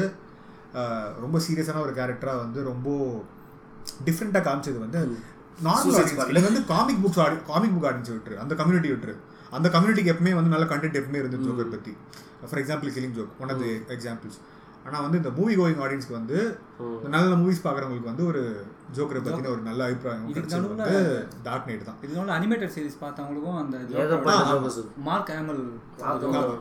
[1.25, 2.89] ரொம்ப சீரியஸான ஒரு கேரக்டரா வந்து ரொம்ப
[4.09, 5.01] டிஃப்ரெண்ட்டாக காமிச்சது வந்து
[5.67, 8.37] நார்மல் ஆடியன்ஸ் இல்லை வந்து காமிக் புக்ஸ் ஆடி காமிக் புக் ஆடியன்ஸ் விட்டுரு.
[8.43, 9.15] அந்த கம்யூனிட்டி விட்டுரு.
[9.53, 11.95] அந்த கம்யூனிட்டிக்கு எப்பவுமே வந்து நல்ல கண்டென்ட் எப்பவுமே இருந்து ஜோக்கர் பற்றி
[12.43, 14.41] for example Killing Joke one of the examples
[14.87, 16.37] ஆனால் வந்து இந்த மூவி கோயிங் ஆடியன்ஸ்க்கு வந்து
[17.13, 18.41] நல்ல மூவிஸ் பார்க்குறவங்களுக்கு வந்து ஒரு
[18.97, 20.97] ஜோக்கரை பற்றின ஒரு நல்ல அபிப்பிராயம் வந்து
[21.45, 21.99] டார்க் நைட் தான்.
[22.07, 23.77] இதனால அனிமேட்டட் சீரிஸ் பார்த்தவங்களுக்கும் அந்த.
[25.09, 25.61] மார்க் ஆமல்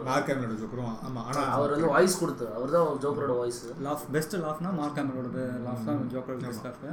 [0.05, 4.37] டார்க் கேமரோட ஜோக்கரும் ஆமாம் ஆனால் அவர் வந்து வாய்ஸ் கொடுத்தாரு அவர் தான் ஜோக்கரோட வாய்ஸ் லாஃப் பெஸ்ட்
[4.45, 5.31] லாஃப்னா மார்க் ஆமலோட
[5.65, 6.85] லாஃப் தான் ஜோக்கர் பெஸ்ட் லாஃப்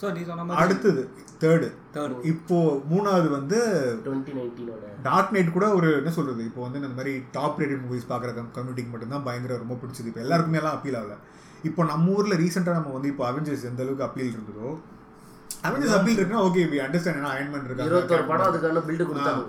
[0.00, 1.02] ஸோ நீ சொன்ன மாதிரி அடுத்தது
[1.42, 2.56] தேர்டு தேர்ட் இப்போ
[2.92, 3.58] மூணாவது வந்து
[4.06, 8.08] டுவெண்ட்டி நைன்டீனோட டார்க் நைட் கூட ஒரு என்ன சொல்றது இப்போ வந்து இந்த மாதிரி டாப் ரேட்டட் மூவிஸ்
[8.12, 10.10] பார்க்குற கம்யூனிட்டிக்கு மட்டும்தான் பயங்கர ரொம்ப பிடிச்சது.
[10.10, 11.16] இப்போ எல்லாருக்குமே எல்லாம் அப்பீல் ஆகல.
[11.68, 14.70] இப்போ நம்ம ஊரில் ரீசெண்டாக நம்ம வந்து இப்போ அவெஞ்சர்ஸ் எந்த அளவுக்கு அப்பீல் இருந்ததோ
[15.66, 19.44] அவெஞ்சர்ஸ் அப்பீல் இருக்குன்னா ஓகே வி அண்டர்ஸ்டாண்ட் ஏன்னா அயன்மேன் இருபத்தோரு படம் இருக்காங்க அதுக்கான பில்டு கொடுத்தாங்க.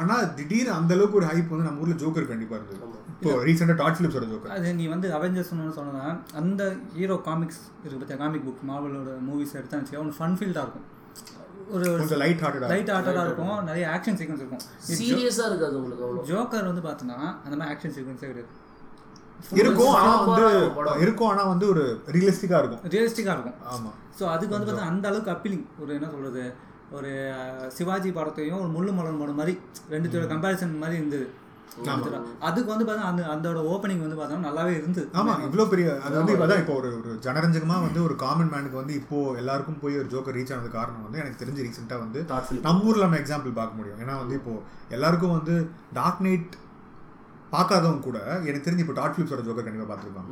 [0.00, 2.80] ஆனா திடீர்னு அந்த அளவுக்கு ஒரு ஹைப் வந்து நம்ம ஊர்ல ஜோக்கர் கண்டிப்பா இருந்தது.
[3.18, 6.02] இப்போ ரீசெண்டா டாட் ஃபிலிப்ஸோட ஜோக்கர் அது நீ வந்து அவெஞ்சர்ஸ்னு சொன்னா
[6.40, 6.62] அந்த
[6.98, 10.86] ஹீரோ காமிக்ஸ் இருக்கு பத்தியா காமிக் புக் மார்வலோட மூவிஸ் எடுத்தா வச்சுக்கோ ஒன்று ஃபன் ஃபீல்டாக இருக்கும்.
[11.76, 11.86] ஒரு
[12.22, 13.56] லைட் ஹார்ட்டடா லைட் ஆர்டராக இருக்கும்.
[13.70, 14.62] நிறைய ஆக்ஷன் சீக்வன்ஸ் இருக்கும்.
[15.00, 16.22] சீரியஸா இருக்காது உங்களுக்கு அவ்வளோ.
[16.30, 18.52] ஜோக்கர் வந்து பார்த்தோன்னா அந்த மாதிரி ஆக்ஷன் சீக்வன்ஸே கிடையாது.
[19.62, 20.46] இருக்கும் ஆனா வந்து.
[21.06, 21.84] இருக்கும் ஆனா வந்து ஒரு
[22.16, 22.84] ரியலிஸ்டிக்கா இருக்கும்.
[22.94, 23.58] ரியலிஸ்டிக்காக இருக்கும்.
[23.74, 23.92] ஆமா.
[24.20, 26.44] ஸோ அதுக்கு வந்து பார்த்தா அந்த அளவுக்கு அப்பீலிங் ஒரு என்ன சொல்கிறது
[26.96, 27.10] ஒரு
[27.76, 29.54] சிவாஜி படத்தையும் ஒரு முள்ளு மலர் படம் மாதிரி
[29.94, 31.28] ரெண்டுத்தோட கம்பேரிசன் மாதிரி இருந்தது.
[32.48, 35.06] அதுக்கு வந்து பார்த்தா அந்த அதோட ஓப்பனிங் வந்து பார்த்தா நல்லாவே இருந்தது.
[35.20, 38.94] ஆமா இவ்வளவு பெரிய அது வந்து இப்பதான் இப்போ ஒரு ஒரு ஜனரஞ்சகமா வந்து ஒரு காமன் மேனுக்கு வந்து
[39.00, 42.22] இப்போ எல்லாருக்கும் போய் ஒரு ஜோக்கர் ரீச் ஆனது காரணம் வந்து எனக்கு தெரிஞ்சு ரீசெண்டா வந்து
[42.68, 44.00] நம்ம ஊர்ல நம்ம எக்ஸாம்பிள் பார்க்க முடியும்.
[44.04, 44.54] ஏன்னா வந்து இப்போ
[44.96, 45.56] எல்லாருக்கும் வந்து
[45.98, 46.56] டார்க் நைட்
[47.52, 50.30] பார்க்காதவங்க கூட எனக்கு தெரிஞ்சு இப்போ டாட் ஃபிலிப்ஸோட ஜோக்கர் கண்டிப்பாக பார்த்துருப்பாங்க.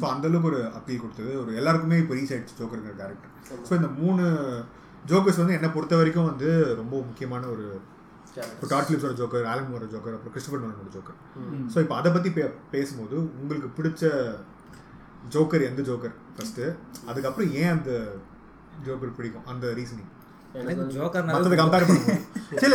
[0.00, 1.30] ஸோ அந்த அளவுக்கு ஒரு அப்பீல் கொடுத்தது.
[1.42, 3.32] ஒரு எல்லாருக்குமே இப்போ ரீச் ஆயிடுச்சு ஜோக்கருங்கிற கேரக்டர்
[3.68, 4.24] ஸோ இந்த மூணு
[5.10, 6.48] ஜோக்கர்ஸ் வந்து என்னை பொறுத்த வரைக்கும் வந்து
[6.80, 7.66] ரொம்ப முக்கியமான ஒரு
[8.50, 11.18] இப்போ டாட் ஃபிலிப்ஸோட ஜோக்கர் ஆலன் மோர ஜோக்கர் அப்புறம் கிறிஸ்டபர் நோலனோட ஜோக்கர்
[11.72, 14.04] ஸோ இப்போ அதை பற்றி பே பேசும்போது உங்களுக்கு பிடிச்ச
[15.34, 16.66] ஜோக்கர் எந்த ஜோக்கர் ஃபர்ஸ்ட்டு
[17.08, 17.92] அதுக்கப்புறம் ஏன் அந்த
[18.86, 19.46] ஜோக்கர் பிடிக்கும்?
[19.50, 20.10] அந்த ரீசனிங்
[20.60, 22.20] எனக்கு ஜோக்கர் மற்றதை கம்பேர் பண்ணும்போது
[22.62, 22.74] சில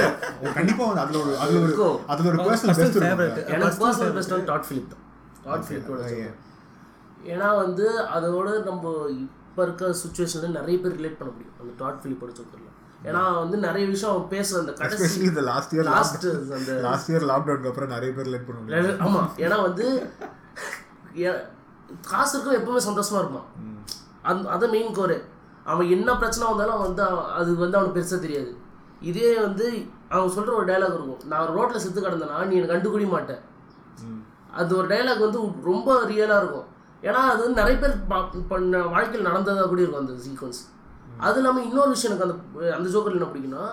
[0.58, 1.98] கண்டிப்பாக வந்து அதில் ஒரு அதில் ஒரு இருக்கும்.
[2.12, 5.02] அதில் ஒரு பர்சனல் பெஸ்ட் ஃபேவரட் எனக்கு பர்சனல் பெஸ்ட் வந்து டாட் ஃபிலிப் தான்.
[5.46, 6.36] டாட் ஃபிலிப்போட ஏன்?
[7.32, 7.86] ஏன்னா வந்து
[8.16, 8.84] அதோட நம்ம
[9.18, 11.56] இப்போ இருக்க சுச்சுவேஷனில் நிறைய பேர் ரிலேட் பண்ண முடியும்.
[11.60, 12.72] அந்த டாட் ஃபிலிப்போட ஜோக்கரில்
[13.10, 17.26] ஏன்னா வந்து நிறைய விஷயம் அவன் பேசுற அந்த கடைசி இந்த லாஸ்ட் இயர் லாஸ்ட் அந்த லாஸ்ட் இயர்
[17.32, 19.22] லாக்டவுனுக்கு அப்புறம் நிறைய பேர் லேட் பண்ண முடியும் ஆமா.
[19.46, 19.86] ஏன்னா வந்து
[22.10, 23.48] காசு இருக்கும் எப்பவுமே சந்தோஷமா இருப்பான்.
[24.30, 25.18] அந்த அதை மெயின் கோரு
[25.72, 27.04] அவன் என்ன பிரச்சனை வந்தாலும் அவன் வந்து
[27.40, 28.52] அது வந்து அவனுக்கு பெருசா தெரியாது.
[29.10, 29.66] இதே வந்து
[30.16, 31.24] அவன் சொல்ற ஒரு டைலாக் இருக்கும்.
[31.32, 33.44] நான் ரோட்ல செத்து கிடந்தேன்னா நீ எனக்கு கண்டுபிடி மாட்டேன்
[34.62, 36.68] அது ஒரு டைலாக் வந்து ரொம்ப ரியலாக இருக்கும்.
[37.08, 37.96] ஏன்னா அது வந்து நிறைய பேர்
[38.54, 40.62] பண்ண வாழ்க்கையில் நடந்ததாக கூட இருக்கும் அந்த சீக்வன்ஸ்
[41.20, 42.38] அது இல்லாமல் இன்னொரு விஷயம் எனக்கு அந்த
[42.78, 43.64] அந்த ஜோக்கர் என்ன பிடிக்கும்னா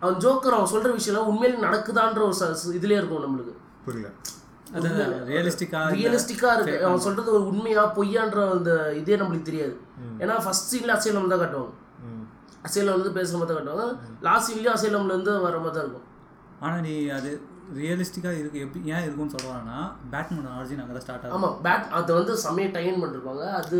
[0.00, 2.36] அவன் ஜோக்கர் அவன் சொல்கிற விஷயம்லாம் உண்மையிலே நடக்குதான்ற ஒரு
[2.78, 3.54] இதுலயே இருக்கும் நம்மளுக்கு.
[3.86, 4.10] புரியல.
[4.76, 4.88] அது
[5.32, 6.84] ரியலிஸ்டிக்காக இருக்கு.
[6.86, 8.70] அவன் சொல்றது ஒரு உண்மையா பொய்யான்ற அந்த
[9.00, 9.74] இதே நம்மளுக்கு தெரியாது.
[10.22, 11.74] ஏன்னா ஃபர்ஸ்ட் சீன்ல அசைலம் தான் காட்டுவாங்க.
[12.66, 13.96] அசைலம் வந்து பேசுற மாதிரி தான் காட்டுவாங்க.
[14.20, 16.06] லாஸ்ட் சீன்லயும் அசைலம்ல இருந்து வர மாதிரி தான் இருக்கும்.
[16.60, 17.30] ஆனால் நீ அது
[17.76, 18.58] ரியலிஸ்டிக்காக இருக்கு.
[18.64, 19.78] எப்படி ஏன் இருக்கும்னு சொல்கிறாங்கன்னா
[20.12, 23.44] பேட்மேன் ஆரிஜின் அங்கே தான் ஸ்டார்ட் ஆகும் ஆமா பேட் அதை வந்து செம்மையை டைன் பண்ணிருப்பாங்க.
[23.58, 23.78] அது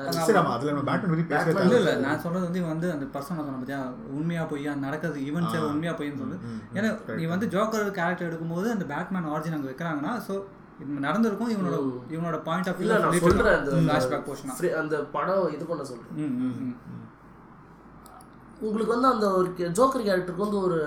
[0.00, 3.80] அதில் இல்லை இல்லை நான் சொல்றது வந்து வந்து அந்த பர்சன் சொன்ன பார்த்தியா
[4.16, 6.38] உண்மையா பொய்யா நடக்கிறது ஈவெண்ட்ஸே உண்மையா பொய்ன்னு சொல்லு
[6.76, 10.36] ஏன்னா நீ வந்து ஜோக்கர் கேரக்டர் எடுக்கும்போது அந்த பேட்மேன் ஆரிஜின் அங்கே வைக்கிறாங்கன்னா ஸோ
[10.80, 11.76] இது நடந்திருக்கும் இவனோட
[12.12, 13.72] இவனோட பாயிண்ட் ஆஃப் இல்ல நான் சொல்றேன் அந்த
[14.80, 16.12] அந்த படம் இது பண்ண சொல்றேன்.
[16.20, 16.76] ம் ம் ம்.
[18.62, 20.78] உங்களுக்கு வந்து அந்த ஒரு ஜோக்கர் கேரக்டருக்கு வந்து ஒரு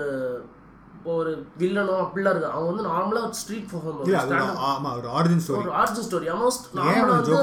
[1.12, 6.06] ஒரு வில்லனோ அப்படிலாம் இருக்கு அவன் வந்து நார்மலா ஸ்ட்ரீட் பர்ஃபார்மர் ஆமா ஒரு ஆரிஜின் ஸ்டோரி ஒரு ஆர்ஜின்
[6.08, 7.38] ஸ்டோரி ஆல்மோஸ்ட் நார்மலா வந்து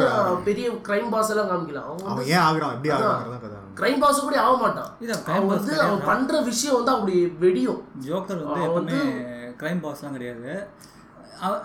[0.47, 2.73] பெரிய கிரைம் பாஸ் எல்லாம் காமிக்கலாம் அவன் ஏன் ஆகுறான்?
[2.75, 3.57] எப்படி கதை.
[3.79, 4.91] கிரைம் பாஸ் கூட ஆக மாட்டான்.
[5.29, 7.81] அவன் boss வந்து அவன் பண்ற விஷயம் வந்து அப்படி வெடியும்.
[8.07, 9.01] ஜோக்கர் வந்து எப்பவுமே
[9.61, 10.51] க்ரைம் பாஸ்லாம் கிடையாது.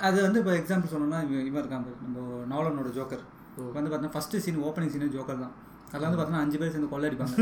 [0.08, 2.18] அது வந்து இப்போ எக்ஸாம்பிள் சொல்லணும்னா இவன் இவன் இருக்காங்க நம்ம
[2.52, 3.22] நாவலனோட ஜோக்கர்
[3.56, 5.54] வந்து பார்த்தீங்கன்னா ஃபர்ஸ்ட் சீன் ஓப்பனிங் சீனே ஜோக்கர் தான்.
[5.94, 7.34] அதில் வந்து பார்த்தீங்கன்னா அஞ்சு பேர் சேர்ந்து கொள்ளடிப்பாங்க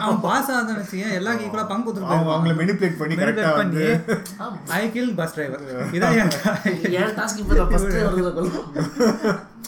[0.00, 3.86] அவன் பாஸ் ஆகுதுன்னு வச்சுக்கேன் எல்லாம் ஈக்குவலாக பங்கு கொடுத்துருப்பாங்க அவங்கள மெனிப்புலேட் பண்ணி கரெக்டாக பண்ணி வந்து
[4.76, 5.64] ஐ கில் பஸ் டிரைவர்
[5.96, 6.18] இதான்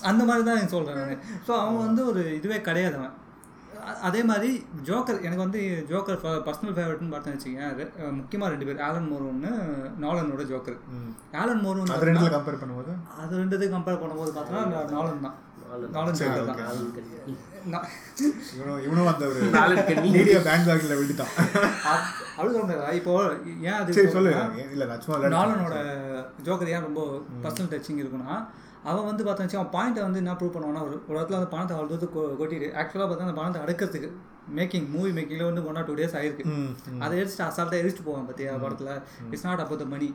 [0.08, 3.16] அந்த மாதிரி தான் எனக்கு சொல்கிறேன் நான் ஸோ அவன் வந்து ஒரு இதுவே கிடையாது அவன்.
[4.08, 4.50] அதே மாதிரி
[4.88, 8.80] ஜோக்கர் எனக்கு வந்து ஜோக்கர் பர்சனல் ஃபேவரட்னு பார்த்தேன்னு வச்சுக்கேன் முக்கியமாக ரெண்டு பேர்.
[8.88, 9.50] ஆலன் மோர் ஒன்று
[10.04, 10.78] நாலனோட ஜோக்கர்.
[11.42, 12.92] ஆலன் மோர் அது ரெண்டுல கம்பேர் பண்ணும்போது?
[13.22, 14.62] அது ரெண்டுத்தையும் கம்பேர் பண்ணும்போது பார்த்தோன்னா
[14.94, 15.36] நாலன் தான்.
[15.70, 16.60] நாலன் ஜோக்கர் தான்.
[17.64, 17.88] நான்
[18.54, 21.32] இவனும் இவனும் அந்த ஒரு நாலு கண்ணி மீடியா பேங்க் பேக்கில் விட்டுட்டான்.
[21.86, 22.04] அ-
[22.36, 23.12] அது சொல்ல முடியாது இப்போ
[23.62, 24.30] ஏன் அது சொல்லு.
[24.74, 24.86] இல்லை
[25.36, 25.76] நாலனோட
[26.44, 27.02] ஜோக்கர் ஏன் ரொம்ப
[27.42, 28.32] பர்சனல் டச்சிங் இருக்குன்னா
[28.84, 31.96] அவன் வந்து பார்த்தா அவன் பாயிண்ட்டை வந்து என்ன ப்ரூவ் பண்ணுவான்னா ஒரு ஒரு இடத்துல வந்து பணத்தை அவ்வளோ
[32.38, 34.10] கொட்டிட்டு ஆக்சுவலாக பார்த்தா அந்த பணத்தை அடுக்கிறதுக்கு
[34.54, 36.44] மேக்கிங் மூவி மேக்கிங்கில் வந்து ஒன் ஆர் டூ டேஸ் ஆயிருக்கு.
[36.98, 38.92] அதை எடுத்துட்டு அசால்ட்டாக எரிச்சிட்டு போவான் பார்த்தியா படத்தில்.
[39.30, 40.08] It's not about the money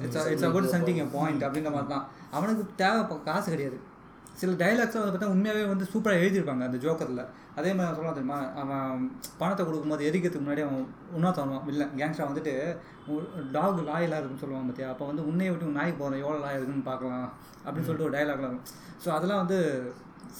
[0.00, 3.78] it's it's about something a point அப்படின்ற மாதிரி தான் அவனுக்கு தேவை காசு கிடையாது.
[4.40, 7.22] சில டைலாக்ஸ்லாம் வந்து பார்த்தா உண்மையாகவே வந்து சூப்பராக எழுதியிருப்பாங்க அந்த ஜோக்கரில்.
[7.54, 8.38] அதே மாதிரி சொல்லலாம் தெரியுமா?
[8.60, 9.00] அவன்
[9.38, 12.54] பணத்தை கொடுக்கும்போது எரிக்கிறதுக்கு முன்னாடி அவன் உண்ணா தருவான் இல்லை கேங்ஸ்டர் வந்துட்டு
[13.52, 17.26] டாக் லாயலாக இருக்குன்னு சொல்லுவாங்க பார்த்தியா அப்போ வந்து உன்னையை விட்டு நாய்க்கு போகிறேன் எவ்வளோ லாய் இருக்குன்னு பார்க்கலாம்
[17.64, 18.68] அப்படின்னு சொல்லிட்டு ஒரு டைலாக்லாம் இருக்கும்
[19.04, 19.58] ஸோ அதெல்லாம் வந்து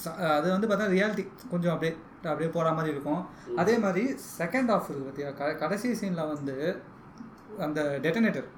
[0.00, 1.92] ச- அது வந்து பார்த்தா ரியாலிட்டி கொஞ்சம் அப்படியே
[2.24, 3.20] அப்படியே போகிற மாதிரி இருக்கும்.
[3.56, 4.02] அதே மாதிரி
[4.38, 6.56] செகண்ட் ஆஃப் இருக்குது பார்த்தியா க கடைசி சீனில் வந்து
[7.58, 8.48] அந்த டெட்டனேட்டர்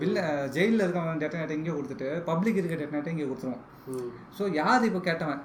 [0.00, 0.18] வில்ல
[0.56, 3.64] ஜெயிலில் இருக்கவன் டெட்டனேட்டர் இங்கே கொடுத்துட்டு பப்ளிக் இருக்க டெட்டனேட்டர் இங்கே கொடுத்துருவான்
[4.38, 5.40] ஸோ யார் இப்போ கேட்டவன்?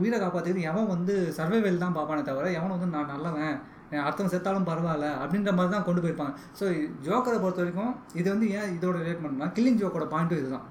[0.00, 3.50] உயிரை காப்பாற்றுறது எவன் வந்து சர்வைவல் தான் பார்ப்பானே தவிர எவன் வந்து நான் நல்லவன்
[3.94, 6.34] என் அடுத்தவன் செத்தாலும் பரவாயில்ல அப்படின்ற மாதிரி தான் கொண்டு போயிருப்பாங்க.
[6.58, 6.64] ஸோ
[7.06, 10.66] ஜோக்கரை பொறுத்த வரைக்கும் இது வந்து ஏன் இதோட ரிலேட் பண்ணணும்னா கில்லிங் ஜோக்கோட பாயிண்ட்டும் இதுதான்.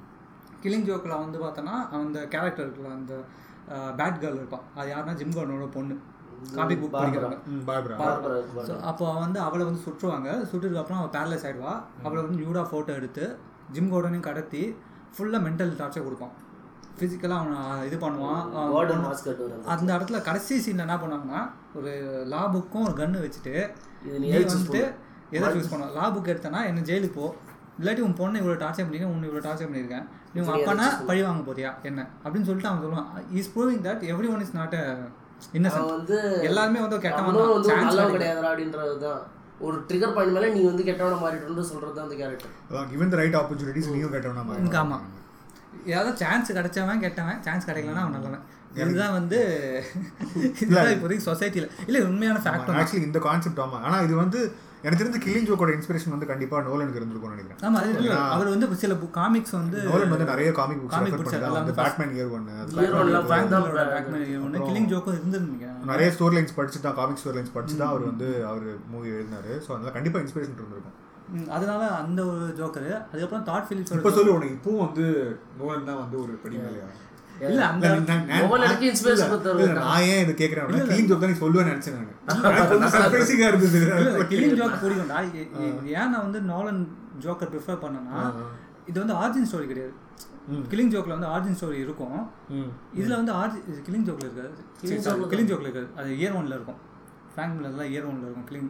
[0.64, 3.14] கில்லிங் ஜோக்கில் வந்து பார்த்தோன்னா அந்த கேரக்டர் இருக்குல்ல அந்த
[4.00, 4.66] பேட் கேர்ள் இருப்பான்.
[4.78, 5.96] அது யாருன்னா ஜிம் கார்டனோட பொண்ணு.
[6.58, 6.96] காமிக் புக்
[8.70, 10.30] ஸோ அப்போ வந்து அவளை வந்து சுற்றுவாங்க.
[10.50, 11.74] சுட்டுறதுக்கு அப்புறம் அவள் பேரலைஸ் ஆயிடுவா
[12.06, 13.26] அவளை வந்து நியூடா ஃபோட்டோ எடுத்து
[13.76, 14.64] ஜிம் கோடனையும் கடத்தி
[15.16, 16.34] ஃபுல்லாக மென்டல் டார்ச்சர் கொடுப்பான்
[16.98, 18.44] ஃபிசிக்கலாக அவனை இது பண்ணுவான்.
[19.74, 21.42] அந்த இடத்துல கடைசி சீனில் என்ன பண்ணுவாங்கன்னா
[21.78, 21.92] ஒரு
[22.34, 23.56] லா புக்கும் ஒரு கன்று வச்சுட்டு
[24.24, 24.84] நீ வந்துட்டு
[25.38, 27.28] எதை சூஸ் பண்ணுவோம் லா புக் எடுத்தனா என்ன ஜெயிலுக்கு போ.
[27.80, 31.44] இல்லாட்டி உன் பொண்ணை இவ்வளோ டார்ச்சர் பண்ணிருக்கேன் உன்னை இவ்வளோ டார்ச்சர் பண்ணியிருக்கேன் நீ உங்கள் அப்பனா பழி வாங்க
[31.50, 31.72] போறியா?
[31.90, 32.02] என்ன?
[32.24, 33.10] அப்படின்னு சொல்லிட்டு அவன் சொல்லுவான்.
[33.40, 34.76] Is proving that everyone is not
[35.54, 36.18] innocent வந்து
[36.48, 37.38] எல்லாருமே வந்து கெட்டவன்
[37.70, 39.22] சான்ஸ் கிடையாதுடா அப்படின்றது தான்
[39.62, 43.38] ஒரு ட்ரிகர் பாயிண்ட் மேல நீ வந்து கெட்டவன மாறிட்டு சொல்றது தான் அந்த character given the right
[43.40, 44.98] opportunities நீயும் கேட்டவனா மாதிரி ஆமா.
[45.88, 47.40] ஏதாவது சான்ஸ் கிடைச்சவன் கெட்டவன்.
[47.46, 48.44] சான்ஸ் கிடைக்கலன்னா அவன் நல்லவன்.
[48.78, 49.38] இதுதான் வந்து
[50.62, 53.78] இதுதான் இப்போதைக்கு சொசைட்டியில் இல்லை உண்மையான ஃபேக்ட் ஆக்சுவலி இந்த கான்செப்ட் ஆமா.
[53.86, 54.40] ஆனா இது வந்து
[54.86, 57.62] எனக்கு தெரிஞ்ச கில்லிங் ஜோக்கோட இன்ஸ்பிரேஷன் வந்து கண்டிப்பா நோலனுக்கு இருந்திருக்கும்னு நினைக்கிறேன்.
[57.68, 57.80] ஆமா
[58.36, 62.34] அவர் வந்து சில காமிக்ஸ் வந்து நோலன் வந்து நிறைய காமிக் புக்ஸ் பண்ணி தான் எல்லாம் பேட்மேன் இயர்
[62.38, 63.62] ஒன்னு Year one ல
[64.46, 68.06] ஒன்று கில்லிங் ஜோக்கும் இருந்துருந்தீங்க நிறைய ஸ்டோரி லைன்ஸ் படிச்சு தான் காமிக் ஸ்டோரி லைன்ஸ் படிச்சு தான் அவர்
[68.12, 69.54] வந்து அவர் மூவி எழுதினாரு.
[69.66, 70.96] ஸோ அதனால கண்டிப்பா இன்ஸ்பிரேஷன் இருந்திருக்கும்.
[71.56, 75.06] அதனால அந்த ஒரு ஜோக்கரு அதுக்கப்புறம் தாட் இப்போ ஃபிலிப்ஸோட சொல்லு உனக்கு இப்பவும் வந்து
[75.62, 76.88] நோலன் தான் வந்து ஒரு படி மேலையா
[77.42, 77.86] இல்ல அந்த
[79.26, 79.56] கொடுத்தாரு.
[79.80, 82.94] நான் ஏன் இது கேட்கறேன் அப்படின்னா கிளீன் ஜோக் தான் நீ சொல்லுவேன்னு நினைச்சேன் நான்.
[82.96, 83.80] சர்ப்ரைசிங்கா இருந்தது.
[84.56, 84.78] ஜோக்
[85.40, 85.50] ஏ-
[85.94, 86.82] ஏன் நான் வந்து நோலன்
[87.22, 88.22] ஜோக்கர் ப்ரிஃபர் பண்ணேன்னா
[88.88, 89.94] இது வந்து ஆர்ஜின் ஸ்டோரி கிடையாது.
[90.92, 92.18] ஜோக்ல வந்து ஆர்ஜின் ஸ்டோரி இருக்கும்.
[92.96, 94.52] இதுல வந்து ஆர்ஜி கில்லிங் ஜோக்ல இருக்காது.
[95.32, 95.88] கில்லிங் ஜோக்ல இருக்காது.
[95.98, 96.80] அது இயர் ஒன்ல இருக்கும்.
[97.32, 98.48] ஃப்ராங்க் மில்லர்லாம் இயர் ஒன்ல இருக்கும்.
[98.50, 98.70] கில்லிங்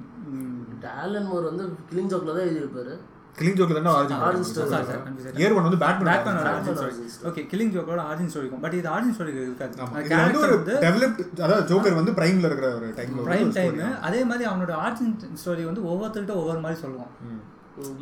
[0.81, 2.93] டேலன் மோர் வந்து கிளிங் ஜோக்ல தான் எழுதியிருப்பாரு.
[3.39, 6.95] கிளீன் ஜோக்ல தானே ஆரிஜின் கன்ஃபியூஸ் இயர் ஒன் வந்து பேட்மேன் பேட்மேனோட ஆர்ஜின் ஸ்டோரி.
[7.29, 9.73] ஓகே கில்லிங் ஜோக்கோட ஆர்ஜின் ஸ்டோரி இருக்கும் பட் இது ஆர்ஜின் ஸ்டோரி இருக்காது.
[10.05, 14.73] இது வந்து டெவலப்ட் அதாவது ஜோக்கர் வந்து பிரைம்ல இருக்கிற ஒரு டைம்ல பிரைம் டைம் அதே மாதிரி அவனோட
[14.85, 17.11] ஆர்ஜின் ஸ்டோரி வந்து ஒவ்வொருத்தர்கிட்ட ஒவ்வொரு மாதிரி சொல்லுவான்.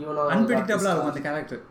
[0.02, 1.64] இவனை அன்பிரிடிக்டபிளாக இருக்கும் அந்த கேரக்டர்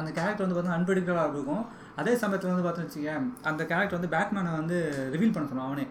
[0.00, 1.64] அந்த கேரக்டர் வந்து பார்த்தீங்கன்னா அன்பிரிடிக்டபிளாக இருக்கும்.
[2.00, 4.76] அதே சமயத்தில் வந்து பார்த்தோன்னு வச்சுக்கேன் அந்த கேரக்டர் வந்து பேட்மேனை வந்து
[5.14, 5.84] ரிவீல் பண்ண சொன்னான் அவனே.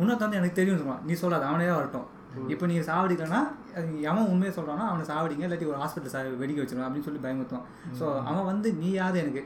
[0.00, 1.02] இன்னொருத்த வந்து எனக்கு தெரியும் சொல்லுவான்.
[1.08, 2.06] நீ சொல்லாத அவனே தான் வரட்டும்.
[2.52, 3.42] இப்போ நீ சாவடிக்கலன்னா
[3.76, 7.66] அது எவன் உண்மையை சொல்கிறானோ அவனை சாவடிங்க இல்லாட்டி ஒரு ஹாஸ்பிட்டல் சா வெடிக்க வச்சிருவான் அப்படின்னு சொல்லி பயமுறுத்துவான்
[8.00, 9.44] ஸோ அவன் வந்து நீ யாது எனக்கு?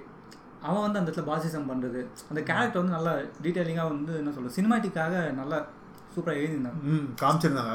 [0.63, 3.13] அவன் வந்து அந்த இடத்துல பாசிசம் பண்ணுறது அந்த கேரக்டர் வந்து நல்லா
[3.45, 5.59] டீட்டெயிலிங்காக வந்து என்ன சொல்கிறது சினிமாட்டிக்காக நல்லா
[6.13, 6.81] சூப்பராக எழுதியிருந்தாங்க.
[6.91, 7.73] ம் காமிச்சிருந்தாங்க.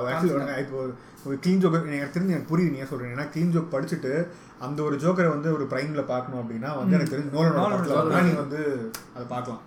[0.64, 0.78] இப்போ
[1.26, 4.12] ஒரு க்ளீன் ஜோக் எனக்கு தெரிஞ்சு எனக்கு புரியுது நீங்க சொல்றீங்க ஏன்னா க்ளீன் ஜோக் படிச்சுட்டு
[4.60, 8.62] அந்த ஒரு ஜோக்கரை வந்து ஒரு பிரைம்ல பார்க்கணும் அப்படின்னா வந்து எனக்கு தெரிஞ்சு நோலனோட நீ வந்து
[9.16, 9.62] அதை பார்க்கலாம்.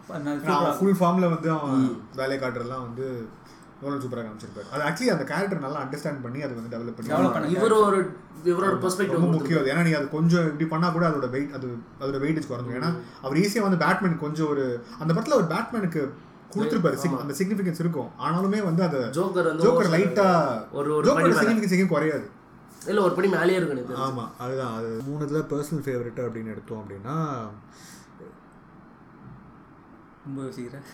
[0.57, 1.81] அவன் ஃபுல் ஃபார்ம்ல வந்து அவன்
[2.17, 3.07] வேலையை காட்டுறதுலாம் வந்து
[3.83, 4.69] நோலன் சூப்பராக காமிச்சிருப்பாரு.
[4.73, 7.99] அது ஆக்சுவலி அந்த கேரக்டர் நல்லா அண்டர்ஸ்டாண்ட் பண்ணி அதை வந்து டெவலப் பண்ணி இவர் ஒரு
[8.45, 9.73] இவரோட பெர்ஸ்பெக்டிவ் ரொம்ப முக்கியம் அது.
[9.73, 11.67] ஏன்னா நீ அது கொஞ்சம் இப்படி பண்ணா கூட அதோட வெயிட் அது
[12.01, 12.91] அதோட வெயிட்டேஜ் குறைஞ்சிடும் ஏன்னா
[13.23, 14.65] அவர் ஈஸியாக வந்து பேட்மேன் கொஞ்சம் ஒரு
[14.99, 16.05] அந்த படத்துல ஒரு பேட்மேனுக்கு
[16.55, 17.21] கொடுத்துருப்பாரு.
[17.21, 18.11] அந்த சிக்னிஃபிகன்ஸ் இருக்கும்.
[18.19, 20.27] ஆனாலுமே வந்து அந்த ஜோக்கர் ஜோக்கர் லைட்டா
[20.73, 21.43] ஒரு ஒரு படி ஜோக்கர் மேல.
[21.43, 22.27] சிக்னிஃபிகன்ஸ் எங்கேயும் குறையாது.
[22.87, 24.07] இல்ல ஒரு படி மேலேயே இருக்கு எனக்கு தெரிஞ்சு.
[24.07, 24.25] ஆமா.
[24.39, 24.75] அதுதான்.
[24.77, 27.17] அது மூணுத்துல பர்சனல் ஃபேவரட் அப்படின்னு எடுத்தோம் அப்படின்னா
[30.27, 30.85] ரொம்ப யோசிக்கிறேன்.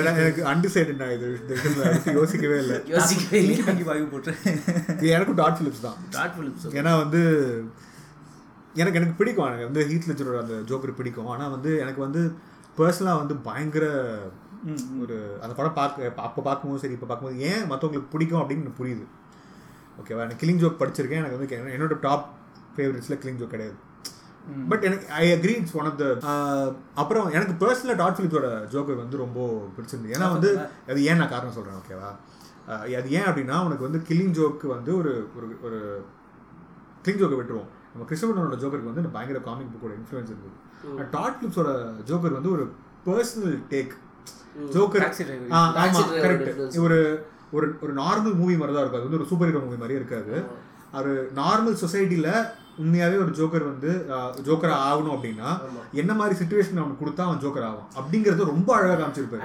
[0.00, 2.78] எனக்கு அன்டிசைடட் அடுத்து யோசிக்கவே இல்லை.
[2.84, 3.82] யோசிக்கவே இல்லை.
[3.90, 4.32] வாங்கி போட்டு.
[5.14, 5.98] எனக்கும் டாட் ஃபிலிப்ஸ் தான்.
[6.10, 7.20] டாட் பிலிப்ஸ் ஏன்னா வந்து
[8.74, 9.46] எனக்கு எனக்கு பிடிக்கும்.
[9.46, 11.26] எனக்கு வந்து ஹீத் லெஜரோட அந்த ஜோக்கர் பிடிக்கும்.
[11.26, 12.22] ஆனால் வந்து எனக்கு வந்து
[12.78, 13.86] பர்சனலாக வந்து பயங்கர
[15.00, 19.04] ஒரு அந்த படம் பார்க்க அப்போ பார்க்கும்போது சரி இப்போ பார்க்கும்போது ஏன் மற்றவங்களுக்கு பிடிக்கும் அப்படின்னு எனக்கு புரியுது.
[20.00, 21.22] ஓகேவா எனக்கு கிளிங் ஜோக் படிச்சிருக்கேன்.
[21.22, 22.28] எனக்கு வந்து என்னோட டாப்
[22.76, 23.78] ஃபேவரட்ஸில் கிளிங் ஜோக் கிடையாது.
[24.68, 26.04] பட் எனக்கு I agree it's one of the
[26.94, 29.38] அப்புறம் எனக்கு பர்சனலாக டாட் ஃபிலிப்போட ஜோக்கர் வந்து ரொம்ப
[29.76, 30.14] பிடிச்சிருந்தது.
[30.16, 30.50] ஏன்னா வந்து
[30.88, 32.10] அது ஏன் நான் காரணம் சொல்கிறேன் ஓகேவா
[32.68, 35.78] அஹ் அது ஏன் அப்படின்னா உனக்கு வந்து கில்லிங் ஜோக்கு வந்து ஒரு ஒரு ஒரு
[37.02, 37.70] கிளிங் ஜோக்கை விட்டுருவோம்.
[37.92, 40.58] நம்ம கிறிஸ்டபனோட ஜோக்கருக்கு வந்து பயங்கர காமிக் புக்கோட இன்ஃப்ளூயன்ஸ் இருக்குது
[41.10, 41.70] டாட் ஃபிலிப்ஸோட
[42.06, 42.64] ஜோக்கர் வந்து ஒரு
[43.06, 43.92] பர்சனல் டேக்
[44.70, 45.02] ஜோக்கர்.
[45.50, 46.80] ஆமாம் கரெக்ட்.
[46.80, 46.98] ஒரு
[47.52, 49.00] ஒரு ஒரு நார்மல் மூவி மாதிரி தான் இருக்கும்.
[49.00, 50.34] அது வந்து ஒரு சூப்பர் ஹீரோ மூவி மாதிரியே இருக்காது.
[50.98, 52.32] ஒரு நார்மல் சொசைட்டியில்
[52.82, 53.90] உண்மையாகவே ஒரு ஜோக்கர் வந்து
[54.46, 55.48] ஜோக்கர் ஆகணும் அப்படின்னா
[55.92, 59.42] என்ன மாதிரி சுச்சுவேஷன் அவனுக்கு கொடுத்தா அவன் ஜோக்கர் ஆகும் அப்படிங்கறத ரொம்ப அழகாக காமிச்சிருப்பாரு.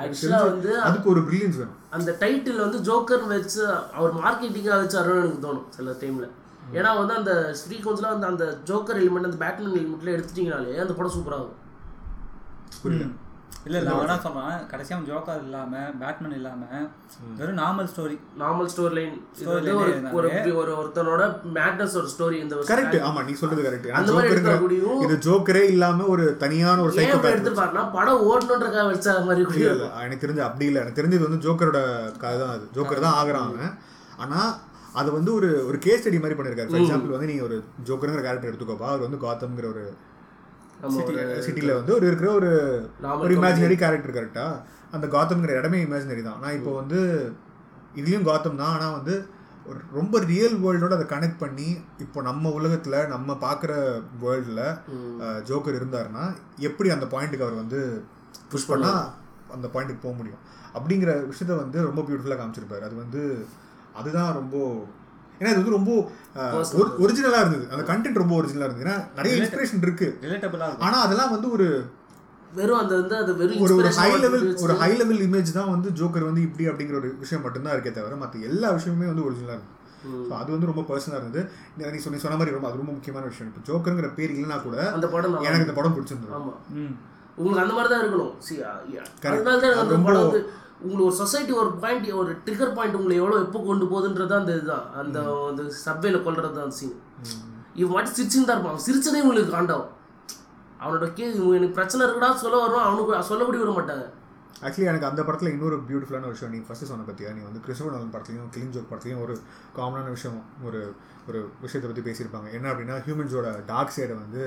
[0.50, 1.78] வந்து அதுக்கு ஒரு பிரில்லியன்ஸ் வேணும்.
[1.90, 3.62] அந்த டைட்டில் வந்து ஜோக்கர் வச்சு
[3.98, 6.30] அவர் மார்க்கெட்டிங்காக வச்சாருன்னு எனக்கு தோணும் சில டைமில்
[6.78, 11.56] ஏன்னா வந்து அந்த ஃப்ரீக்வன்ஸ்லாம் வந்து அந்த ஜோக்கர் எலிமெண்ட் அந்த பேட்மேன் எலிமெண்ட்ல எடுத்துட்டீங்கனாலே அந்த படம் சூப்பராகும்
[12.82, 13.08] புரியல
[13.68, 14.60] இல்ல இல்ல அவனா சொல்றான்?
[14.72, 16.62] கடைசியா அவன் ஜோக்கர் இல்லாம பேட்மேன் இல்லாம
[17.40, 19.16] வெறும் normal story normal story line
[19.50, 19.72] ஒரு.
[20.18, 20.30] ஒரு
[20.62, 21.24] ஒரு ஒருத்தனோட
[21.58, 26.08] மேட்னஸ் ஒரு ஸ்டோரி இந்த கரெக்ட் ஆமா நீ சொல்றது கரெக்ட் அந்த மாதிரி எடுக்கக்கூடியும் இது ஜோக்கரே இல்லாம
[26.16, 30.82] ஒரு தனியான ஒரு சைக்கோ எடுத்துருப்பாருன்னா படம் ஓடணுன்றக்காக வச்ச மாதிரி கூட இல்ல, எனக்கு தெரிஞ்சு அப்படி இல்லை.
[30.84, 31.82] எனக்கு தெரிஞ்சது வந்து ஜோக்கரோட
[32.24, 32.66] கதை தான் அது.
[32.78, 33.74] ஜோக்கர் தான் ஆகுறான் அவன்.
[34.24, 34.40] ஆனா
[35.00, 36.70] அது வந்து ஒரு ஒரு கேஸ் ஸ்டடி மாதிரி பண்ணிருக்காரு.
[36.70, 38.88] ஃபார் எக்ஸாம்பிள் வந்து நீங்க ஒரு ஜோக்கருங்கிற கேரக்டர் எடுத்துக்கோப்பா.
[38.94, 39.84] அவர் வந்து காத்தம்ங்கிற ஒரு
[41.46, 42.52] சிட்டில வந்து ஒரு இருக்கிற ஒரு
[43.24, 44.46] ஒரு இமேஜினரி கேரக்டர் கரெக்டா
[44.96, 46.40] அந்த காத்தம்ங்கிற இடமே இமேஜினரி தான்.
[46.44, 47.00] நான் இப்போ வந்து
[48.00, 48.74] இதுலயும் காத்தம் தான்.
[48.76, 49.16] ஆனா வந்து
[49.70, 51.70] ஒரு ரொம்ப ரியல் வேர்ல்டோட அதை கனெக்ட் பண்ணி
[52.04, 53.72] இப்போ நம்ம உலகத்துல நம்ம பார்க்குற
[54.24, 54.62] வேர்ல்டில்
[55.50, 56.26] ஜோக்கர் இருந்தாருன்னா
[56.70, 57.80] எப்படி அந்த பாயிண்ட்டுக்கு அவர் வந்து
[58.52, 58.92] புஷ் பண்ணா
[59.56, 60.44] அந்த பாயிண்ட்டுக்கு போக முடியும்?
[60.78, 62.84] அப்படிங்கிற விஷயத்த வந்து ரொம்ப பியூட்டிஃபுல்லாக காமிச்சிருப்பாரு.
[62.88, 63.22] அது வந்து
[64.00, 64.56] அதுதான் ரொம்ப
[65.40, 65.92] ஏன்னா இது வந்து ரொம்ப
[67.00, 67.66] ஒரிஜினலாக இருந்தது.
[67.72, 68.86] அந்த கண்டென்ட் ரொம்ப ஒரிஜினலாக இருந்தது.
[68.86, 70.08] ஏன்னா நிறைய இன்ஸ்பிரேஷன் இருக்கு.
[70.24, 71.68] இருக்கும் ஆனால் அதெல்லாம் வந்து ஒரு
[72.54, 75.90] வெறும் அந்த வந்து அது வெறும் ஒரு ஒரு ஹை லெவல் ஒரு ஹை லெவல் இமேஜ் தான் வந்து
[75.90, 79.76] ஜோக்கர் வந்து இப்படி அப்படிங்கிற ஒரு விஷயம் மட்டும்தான் இருக்கே தவிர மற்ற எல்லா விஷயமுமே வந்து ஒரிஜினலாக இருக்கு
[80.30, 81.42] ஸோ அது வந்து ரொம்ப பர்சனலாக இருந்தது.
[81.78, 83.52] நீ- நீ சொன்ன சொன்ன மாதிரி ரொம்ப அது ரொம்ப முக்கியமான விஷயம்.
[83.52, 86.34] இப்போ ஜோக்கருங்கிற பேர் இல்லைனா கூட அந்த படம் எனக்கு இந்த படம் பிடிச்சிருந்தது.
[86.34, 86.54] ஆமா.
[86.76, 86.94] ம்.
[87.36, 88.34] உங்களுக்கு அந்த மாதிரி தான் இருக்கணும்.
[88.40, 88.56] சி.
[88.64, 90.42] அதனால தான் அந்த ரொம்ப- படம் வந்து
[90.82, 94.86] உங்களுக்கு ஒரு சொசைட்டி ஒரு பாயிண்ட் ஒரு ட்ரிகர் பாயிண்ட் உங்களை எவ்வளோ எப்போ கொண்டு போகுதுன்றது அந்த இதுதான்.
[95.02, 95.18] அந்த
[95.50, 96.96] அந்த சப்வேல கொல்றது தான் அந்த சீன்
[97.80, 98.76] இவன் மாட்டி சிரிச்சுன்னு தான் இருப்பான்.
[98.76, 99.92] அவன் சிரிச்சதே உங்களுக்கு காண்டாவும்
[100.82, 104.06] அவனோட கே இவன் எனக்கு பிரச்சனை இருக்குடா சொல்ல வரும் அவனுக்கு சொல்லப்படி விட மாட்டாங்க
[104.66, 108.14] ஆக்சுவலி எனக்கு அந்த படத்தில் இன்னொரு பியூட்டிஃபுல்லான விஷயம் நீ ஃபஸ்ட்டு சொன்ன பற்றியா நீ வந்து கிறிஸ்டோபர் நலன்
[108.16, 109.34] படத்துலையும் கிளிங் ஜோக் படத்துலையும் ஒரு
[109.78, 110.82] காமனான விஷயம் ஒரு
[111.28, 112.48] ஒரு விஷயத்தை பற்றி பேசியிருப்பாங்க.
[112.58, 114.42] என்ன அப்படின்னா ஹியூமன்ஸோட டார்க் சைடை வந்து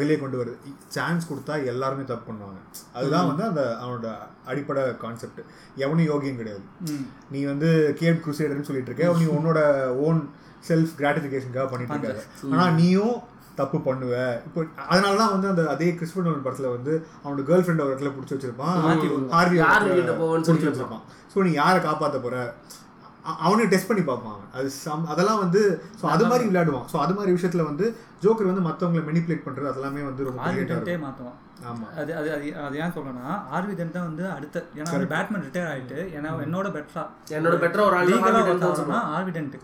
[0.00, 0.72] வெளியே கொண்டு வருது.
[0.96, 2.60] சான்ஸ் கொடுத்தா எல்லாருமே தப்பு பண்ணுவாங்க.
[2.96, 4.10] அதுதான் வந்து அந்த அவனோட
[4.52, 5.40] அடிப்படை கான்செப்ட்
[5.84, 6.64] எவனும் யோகியம் கிடையாது.
[7.34, 7.70] நீ வந்து
[8.02, 9.60] கேப் குரூசைடர்னு சொல்லிட்டு இருக்க நீ உன்னோட
[10.08, 10.20] ஓன்
[10.70, 12.24] செல்ஃப் கிராட்டிஃபிகேஷனுக்காக பண்ணிட்டு இருக்காரு
[12.54, 13.16] ஆனால் நீயும்
[13.58, 14.14] தப்பு பண்ணுவ.
[14.46, 18.12] இப்போ அதனால தான் வந்து அந்த அதே கிறிஸ்பர் நோலன் படத்தில் வந்து அவனோட கேர்ள் ஃப்ரெண்ட் ஒரு இடத்துல
[18.14, 18.76] பிடிச்சி வச்சிருப்பான்.
[18.84, 19.08] ஹார்வி
[20.46, 21.02] பிடிச்சி வச்சிருப்பான்.
[21.32, 22.36] ஸோ நீ யாரை காப்பாற்ற போற?
[23.24, 24.46] அ- அவனுக்கு டெஸ்ட் பண்ணி பார்ப்பான் அவன்.
[24.56, 25.62] அது சம் அதெல்லாம் வந்து
[25.98, 26.86] ஸோ அது மாதிரி விளையாடுவான்.
[26.92, 27.86] ஸோ அது மாதிரி விஷயத்துல வந்து
[28.22, 32.76] ஜோக்கர் வந்து மற்றவங்களை மெனிப்புலேட் பண்றது அதெல்லாமே வந்து ரொம்ப ஆர்விடென்ட்டே மாற்றுவான் ஆமாம் அது அது அது அது
[32.82, 37.84] ஏன் சொல்றேன்னா ஆர்விடென்ட் தான் வந்து அடுத்த ஏன்னா பேட்மேன் ரிட்டையர் ஆயிட்டு ஏன்னா என்னோட பெட்டரா என்னோட பெட்டரா
[37.88, 39.10] ஒரு ஆள் லீகலாக தான் வந்தாங்கன்னா சொல்லுவான்.
[39.16, 39.56] ஆர்விடென்ட்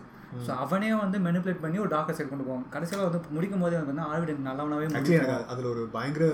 [0.45, 2.65] ஸோ அவனே வந்து மெனிப்புலேட் பண்ணி ஒரு டாக்டர் சைட் கொண்டு போவான்.
[2.75, 6.25] கடைசியில் வந்து முடிக்கும் போதே வந்து ஆர்விடென்ட் நல்லவனாவே ஆக்சுவலி எனக்கு அதில் ஒரு பயங்கர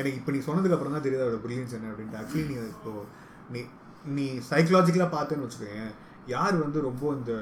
[0.00, 2.20] எனக்கு இப்போ நீ சொன்னதுக்கு அப்புறம் தான் தெரியுது அதோட பிரில்லியன்ஸ் என்ன அப்படின்ட்டு.
[2.22, 2.92] ஆக்சுவலி நீ இப்போ
[3.54, 3.60] நீ
[4.16, 5.92] நீ சைக்கலாஜிக்கலாக பார்த்தேன்னு வச்சுக்கோயேன்.
[6.34, 7.32] யார் வந்து ரொம்ப இந்த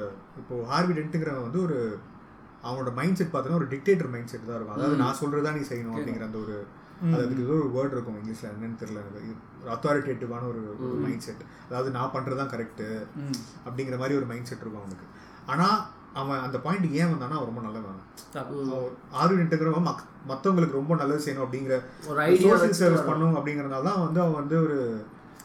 [0.41, 1.77] இப்போ ஹார்வி டென்ட்டுங்கிறவன் வந்து ஒரு
[2.67, 4.77] அவனோட மைண்ட் செட் பார்த்தோன்னா ஒரு டிக்டேட்டர் மைண்ட் செட் தான் இருக்கும்.
[4.77, 6.55] அதாவது நான் சொல்கிறதா நீ செய்யணும் அப்படிங்கிற அந்த ஒரு
[7.11, 8.51] அது அதுக்கு ஏதோ ஒரு வேர்ட் இருக்கும் இங்கிலீஷில்.
[8.53, 9.33] என்னன்னு தெரியல எனக்கு.
[9.61, 10.61] ஒரு அத்தாரிட்டேட்டிவான ஒரு
[11.03, 12.87] மைண்ட் செட் அதாவது நான் பண்ணுறது தான் கரெக்டு
[13.67, 15.07] அப்படிங்கிற மாதிரி ஒரு மைண்ட் செட் இருக்கும் அவனுக்கு.
[15.47, 15.77] ஆனால்
[16.19, 17.99] அவன் அந்த பாயிண்ட் ஏன் வந்தானா ரொம்ப நல்லவன்.
[18.35, 18.55] தப்பு.
[19.21, 21.75] ஆர்விடென்ட்டுங்கிறவன் மக் மற்றவங்களுக்கு ரொம்ப நல்லது செய்யணும் அப்படிங்கிற
[22.07, 24.77] ஒரு சோஷியல் சர்வீஸ் பண்ணும் அப்படிங்கிறனால தான் வந்து அவன் வந்து ஒரு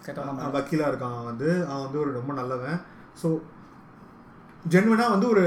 [0.06, 1.16] கெட்டவனா அவன் வக்கீலா இருக்கான்.
[1.16, 2.78] அவன் வந்து அவன் வந்து ஒரு ரொம்ப நல்லவன்.
[3.20, 3.28] ஸோ
[4.64, 5.44] ஜென்வனா வந்து ஒரு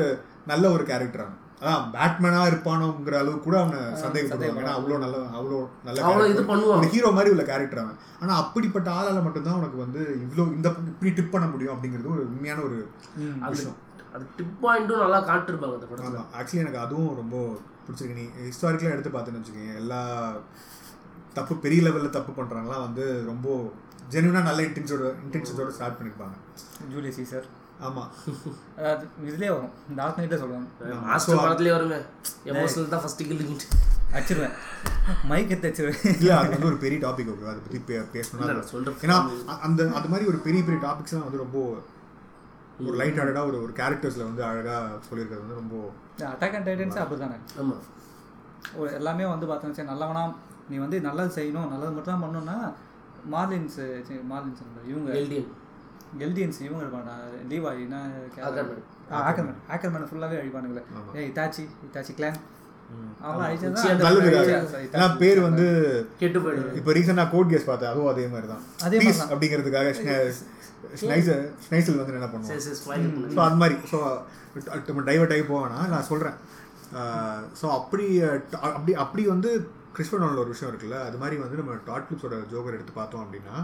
[0.48, 1.42] நல்ல ஒரு கேரக்டர் அவன்.
[1.60, 6.42] அதான் பேட்மேனா இருப்பானோங்கிற அளவுக்கு கூட அவனை சந்தேகப்படுவாங்க ஏன்னா அவ்வளோ நல்ல அவ்வளோ நல்ல இது.
[6.50, 6.90] பண்ணுவான்.
[6.94, 8.00] ஹீரோ மாதிரி உள்ள கேரக்டர் அவன்.
[8.22, 12.62] ஆனா அப்படிப்பட்ட ஆளால மட்டும்தான் உனக்கு வந்து இவ்வளோ இந்த இப்படி டிப் பண்ண முடியும் அப்படிங்கிறது ஒரு உண்மையான
[12.68, 12.78] ஒரு
[13.48, 13.78] விஷயம்.
[14.16, 16.22] அது டிப் பாயிண்ட்டும் நல்லா காட்டிருப்பாங்க அந்த படத்துல.
[16.38, 17.36] ஆக்சுவலி எனக்கு அதுவும் ரொம்ப
[17.86, 18.20] பிடிச்சிருக்கு.
[18.20, 20.00] நீ ஹிஸ்டாரிக்கலாக எடுத்து பார்த்தேன்னு வச்சுக்கோங்க எல்லா
[21.38, 23.48] தப்பு பெரிய லெவலில் தப்பு பண்ணுறாங்களாம் வந்து ரொம்ப
[24.14, 26.36] ஜென்யூனாக நல்ல இன்டென்ஷனோட இன்டென்ஷன்ஸோட ஸ்டார்ட் பண்ணியிருப்பாங்க
[26.94, 27.48] ஜூலியஸ் சீசர்
[27.88, 28.12] ஆமாம்
[28.78, 29.74] அதாவது இதுலேயே வரும்.
[29.98, 30.68] டார்க் நைட்டே சொல்லுவாங்க.
[31.08, 31.98] மாஸ்டர் படத்துலயே வருமே
[32.52, 33.68] எமோஷனல் தான் ஃபர்ஸ்ட் கில்லிங்கிட்டு
[34.16, 34.54] அடிச்சிருவேன்.
[35.30, 38.72] மைக் எடுத்து வச்சிருவேன் இல்லை அது வந்து ஒரு பெரிய டாபிக் ஓகே அதை பற்றி பே பேசணும்னா நான்
[38.74, 38.98] சொல்றேன்.
[39.06, 39.18] ஏன்னா
[39.68, 41.60] அந்த அந்த மாதிரி ஒரு பெரிய பெரிய டாபிக்ஸ்லாம் வந்து ரொம்ப
[42.82, 45.76] ஒரு லைட் ஹார்டடாக ஒரு ஒரு கேரக்டர்ஸில் வந்து அழகாக சொல்லியிருக்கிறது வந்து ரொம்ப
[46.30, 47.76] அட்டாக் அண்ட் டைட்டன்ஸே அப்படி தானே ஆமா.
[48.78, 50.24] ஒரு எல்லாமே வந்து பார்த்தோன்னு சரி நல்லவனா
[50.70, 52.58] நீ வந்து நல்லது செய்யணும் நல்லது மட்டும் தான் பண்ணணும்னா
[53.34, 55.52] மார்லின்ஸ் சரி, மார்லின்ஸ் இவங்க எல்டிஎன்
[56.22, 57.12] எல்டிஎன்ஸ் இவங்க இருப்பாங்க.
[57.50, 57.96] லீவா என்ன
[58.40, 58.78] Ackerman.
[59.22, 60.84] ஆக்கர்மேன் ஆக்கர்மேன் ஃபுல்லாகவே அழிப்பானுங்களே.
[60.94, 61.12] ஆமா.
[61.18, 62.38] ஏய் இட்டாச்சி இட்டாச்சி கிளான்
[63.28, 65.66] அவங்க பேர் வந்து
[66.80, 67.92] இப்போ ரீசெண்டாக கோட் கேஸ் பார்த்தேன்.
[67.92, 68.64] அதுவும் அதே மாதிரி தான்.
[68.88, 68.98] அதே
[69.32, 69.90] அப்படிங்கிறதுக்காக
[71.68, 73.32] ஸ்னைசல் வந்து என்ன பண்ணுவான் சரி சரி ஸ்மைல் பண்ணு.
[73.36, 73.78] ஸோ அது மாதிரி.
[73.92, 73.98] ஸோ
[74.90, 76.38] நம்ம டைவர்ட் ஆகி போவேன்னா நான் சொல்கிறேன்
[77.62, 78.06] ஸோ அப்படி
[78.76, 79.50] அப்படி அப்படி வந்து
[79.98, 80.98] கிறிஸ்டோனோட ஒரு விஷயம் இருக்குல்ல.
[81.08, 83.56] அது மாதிரி வந்து நம்ம டாட் ஃபிலிப்ஸோட ஜோக்கர் எடுத்து பார்த்தோம் அப்படின்னா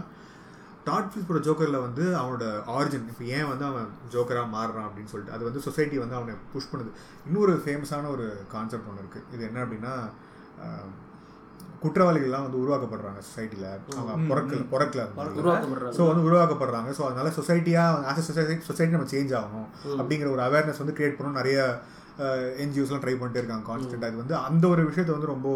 [0.86, 2.44] டாட் ஃபிலிப்ஸோட ஜோக்கரில் வந்து அவனோட
[2.76, 6.70] ஆரிஜின் இப்போ ஏன் வந்து அவன் ஜோக்கராக மாறுறான் அப்படின்னு சொல்லிட்டு அது வந்து சொசைட்டி வந்து அவனை புஷ்
[6.72, 6.90] பண்ணுது.
[7.28, 9.94] இன்னொரு ஃபேமஸான ஒரு கான்செப்ட் ஒன்று இருக்குது இது என்ன அப்படின்னா
[11.84, 15.04] குற்றவாளிகள்லாம் வந்து உருவாக்கப்படுறாங்க சொசைட்டியில் அவங்க பிறக்கல பிறக்கல
[15.96, 16.90] ஸோ வந்து உருவாக்கப்படுறாங்க.
[16.98, 19.68] ஸோ அதனால சொசைட்டியாக ஆஸ் அ சொசைட்டி சொசைட்டி நம்ம சேஞ்ச் ஆகணும்
[20.00, 21.58] அப்படிங்கிற ஒரு அவேர்னஸ் வந்து கிரியேட் பண்ணணும் நிறைய
[22.64, 25.48] என்ஜிஓஸ்லாம் ட்ரை பண்ணிட்டே இருக்காங்க கான்ஸ்டன்ட் அது வந்து அந்த ஒரு விஷயத்தை வந்து ரொம்ப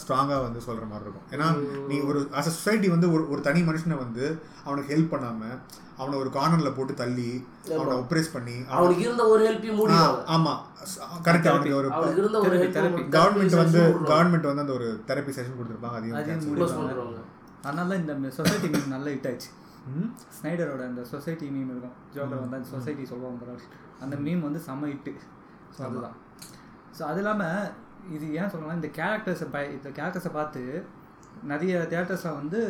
[0.00, 1.26] ஸ்ட்ராங்காக வந்து சொல்கிற மாதிரி இருக்கும்.
[1.34, 1.46] ஏன்னா
[1.88, 4.24] நீ ஒரு ஆஸ் அ சொசைட்டி வந்து ஒரு ஒரு தனி மனுஷனை வந்து
[4.64, 5.56] அவனுக்கு ஹெல்ப் பண்ணாமல்
[5.98, 7.30] அவனை ஒரு கார்னரில் போட்டு தள்ளி
[7.76, 10.60] அவனை ஒப்ரேஸ் பண்ணி அவன் அவனுக்கு இருந்த ஒரு ஹெல்ப்பையும் மூடிடுவாங்க ஆமாம்
[11.26, 15.34] கரெக்ட் அவனுக்கு ஒரு அவனுக்கு இருந்த ஒரு Therapy, ஹெல்ப் கவர்மெண்ட் வந்து கவர்மெண்ட் வந்து அந்த ஒரு தெரப்பி
[15.36, 15.98] செஷன் கொடுத்துருப்பாங்க.
[15.98, 16.18] அதையும்
[17.64, 19.50] அதனால இந்த சொசைட்டி மீம் நல்ல ஹிட் ஆச்சு
[19.92, 20.08] ம்?
[20.36, 21.94] ஸ்னைடரோட அந்த சொசைட்டி மீம் இருக்கும்.
[22.14, 23.58] ஜோக்கர் வந்து அந்த சொசைட்டி சொல்லுவாங்க.
[24.04, 25.12] அந்த மீம் வந்து செம்ம ஹிட்டு
[25.76, 26.16] ஸோ அதுதான்.
[26.98, 27.68] ஸோ அது இல்லாமல்
[28.16, 30.62] இது ஏன் சொல்லலாம் இந்த கேரக்டர்ஸை ப இந்த கேரக்டர்ஸை பார்த்து
[31.52, 32.60] நிறைய தேட்டர்ஸில் வந்து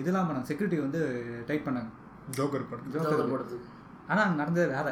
[0.00, 0.48] இதெல்லாம் பண்ணாங்க.
[0.50, 1.00] செக்யூரிட்டி வந்து
[1.48, 1.90] டைட் பண்ணாங்க.
[2.38, 3.68] ஜோக்கர் படம் ஜோக்கர் படத்துக்கு.
[4.10, 4.88] ஆனால் அங்கே நடந்தது வேற.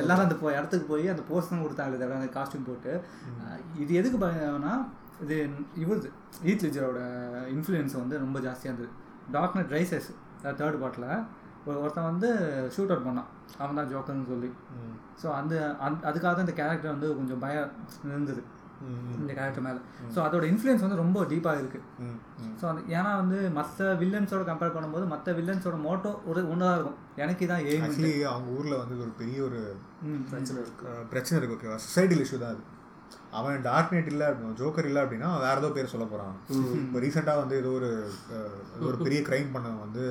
[0.00, 2.92] எல்லாரும் அந்த போ இடத்துக்கு போய் அந்த போஸ்ட் தான் கொடுத்தாங்க தவிர அந்த காஸ்டியூம் போட்டு.
[3.82, 4.74] இது எதுக்கு பார்த்தீங்கன்னா
[5.24, 5.36] இது
[5.82, 6.10] இவருது.
[6.50, 7.00] ஈத் லிஜரோட
[7.54, 8.90] இன்ஃப்ளூயன்ஸ் வந்து ரொம்ப ஜாஸ்தியாக இருந்தது.
[9.58, 10.10] நைட் ரைசஸ்
[10.60, 11.10] தேர்ட் பார்ட்டில்
[11.82, 12.28] ஒருத்தன் வந்து
[12.74, 13.28] ஷூட் அவுட் பண்ணான்.
[13.62, 14.50] அவன் தான் ஜோக்கர்னு சொல்லி.
[15.20, 15.54] ஸோ அந்த
[16.08, 17.70] அதுக்காக தான் இந்த கேரக்டர் வந்து கொஞ்சம் பயம்
[18.10, 18.42] இருந்தது.
[19.20, 19.80] இந்த கேரக்டர் மேலே.
[20.14, 21.84] ஸோ அதோட இன்ஃப்ளூயன்ஸ் வந்து ரொம்ப டீப்பாக இருக்குது.
[22.60, 26.98] ஸோ அந்த ஏன்னா வந்து மற்ற வில்லன்ஸோட கம்பேர் பண்ணும்போது மற்ற வில்லன்ஸோட மோட்டோ ஒரு ஒன்று தான் இருக்கும்.
[27.22, 29.62] எனக்கு இதான் எய்ம் ஆக்சுவலி அவங்க ஊரில் வந்து ஒரு பெரிய ஒரு
[30.32, 30.86] பிரச்சனை இருக்கு.
[31.14, 32.64] பிரச்சனை இருக்கு ஓகேவா சொசைட்டில் இஷ்யூ தான் அது.
[33.38, 34.26] அவன் டார்க் நைட் இல்லை
[34.60, 36.34] ஜோக்கர் இல்லை அப்படின்னா வேற ஏதோ பேர் சொல்ல போகிறான்
[36.84, 37.90] இப்போ ரீசெண்டாக வந்து ஏதோ ஒரு
[38.88, 40.04] ஒரு பெரிய க்ரைம் பண்ணவன் வந்து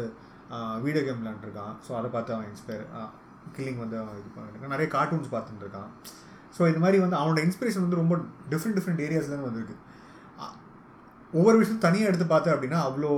[0.81, 2.83] வீடியோ கேம் விளாண்டுருக்கான் ஸோ அதை பார்த்து அவன் இன்ஸ்பயர்
[3.55, 4.67] கில்லிங் வந்து அவன் இது பண்ணிருக்கான்.
[4.67, 5.89] நிறைய கார்ட்டூன்ஸ் பார்த்துட்டு இருக்கான்
[6.57, 8.15] ஸோ இது மாதிரி வந்து அவனோட இன்ஸ்பிரேஷன் வந்து ரொம்ப
[8.49, 9.75] டிஃப்ரெண்ட் டிஃப்ரெண்ட் ஏரியாஸ்லேருந்து வந்திருக்கு.
[10.41, 10.55] அ-
[11.33, 13.11] ஒவ்வொரு விஷயம் தனியாக எடுத்து பார்த்தேன் அப்படின்னா அவ்வளோ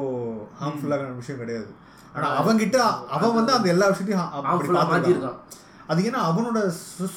[0.61, 1.69] ஹார்ம்ஃபுல்லான விஷயம் கிடையாது.
[2.15, 2.77] ஆனால் அவன்கிட்ட
[3.09, 5.39] அவன் வந்து அந்த எல்லா விஷயத்தையும்.
[5.87, 6.59] அது ஏன்னா அவனோட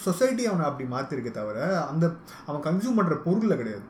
[0.05, 2.05] சொசைட்டி அவனை அப்படி மாற்றிருக்கே தவிர அந்த
[2.47, 3.85] அவன் கன்சியூம் பண்ணுற பொருளில் கிடையாது.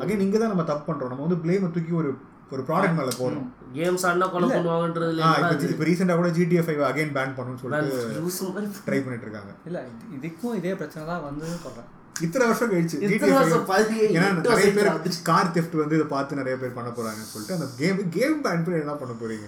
[0.00, 2.10] அகைன் இங்கே தான் நம்ம தப்பு பண்ணுறோம் நம்ம வந்து பிளேமை தூக்கி ஒரு
[2.54, 7.34] ஒரு ப்ராடக்ட் மேலே போடுறோம் கேம்ஸ் ஆடினா கொலை என்னடா இப்போ ரீசெண்டாக கூட ஜிடிஎஃப் ஃபைவ் அகைன் பேன்
[7.38, 9.52] பண்ணணும்னு சொல்லிட்டு ட்ரை பண்ணிட்டு இருக்காங்க.
[9.70, 9.82] இல்லை
[10.18, 11.90] இதுக்கும் இதே பிரச்சனை தான் வந்து சொல்கிறேன்
[12.24, 14.90] இத்தனை வருஷம் கழிச்சு இத்தனை GTA வருஷம், 5 பதினேழு, ஏன்னா நிறைய பேர்.
[15.28, 18.82] கார் தெஃப்ட் வந்து இதை பார்த்து நிறைய பேர் பண்ண போறாங்கன்னு சொல்லிட்டு அந்த கேம் கேம் பேன் பண்ணி
[18.84, 19.46] என்ன பண்ண போறீங்க?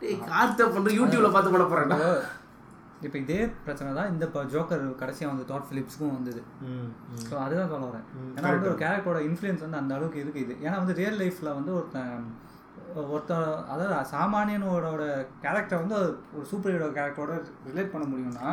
[0.00, 1.98] டேய், கார்த்தை பண்ற யூடியூப்ல பார்த்து பண்ண போறேன்டா.
[3.06, 6.40] இப்போ இதே பிரச்சனை தான் இந்த இப்போ ஜோக்கர் கடைசியாக வந்து டாட் ஃபிலிப்ஸ்க்கும் வந்தது.
[7.28, 8.06] ஸோ அதுதான் சொல்ல வரேன்.
[8.36, 12.26] ஏன்னா வந்து ஒரு கேரக்டரோட இன்ஃப்ளூயன்ஸ் வந்து அந்த அளவுக்கு இருக்குது ஏன்னா வந்து ரியல் லைஃப்பில் வந்து ஒருத்தன்
[13.12, 15.04] ஒருத்தன் அதாவது சாமானியனோட
[15.44, 15.98] கேரக்டர் வந்து
[16.36, 17.34] ஒரு சூப்பர் ஹீரோ கேரக்டரோட
[17.70, 18.48] ரிலேட் பண்ண முடியும்னா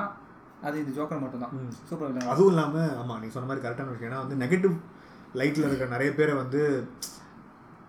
[0.68, 1.54] அது இந்த ஜோக்கர் மட்டும்தான்.
[1.90, 4.10] சூப்பர் அதுவும் இல்லாம ஆமா நீ சொன்ன மாதிரி கரெக்டான விஷயம்.
[4.12, 4.76] ஏன்னா வந்து நெகட்டிவ்
[5.40, 6.62] லைட்ல இருக்க நிறைய பேரை வந்து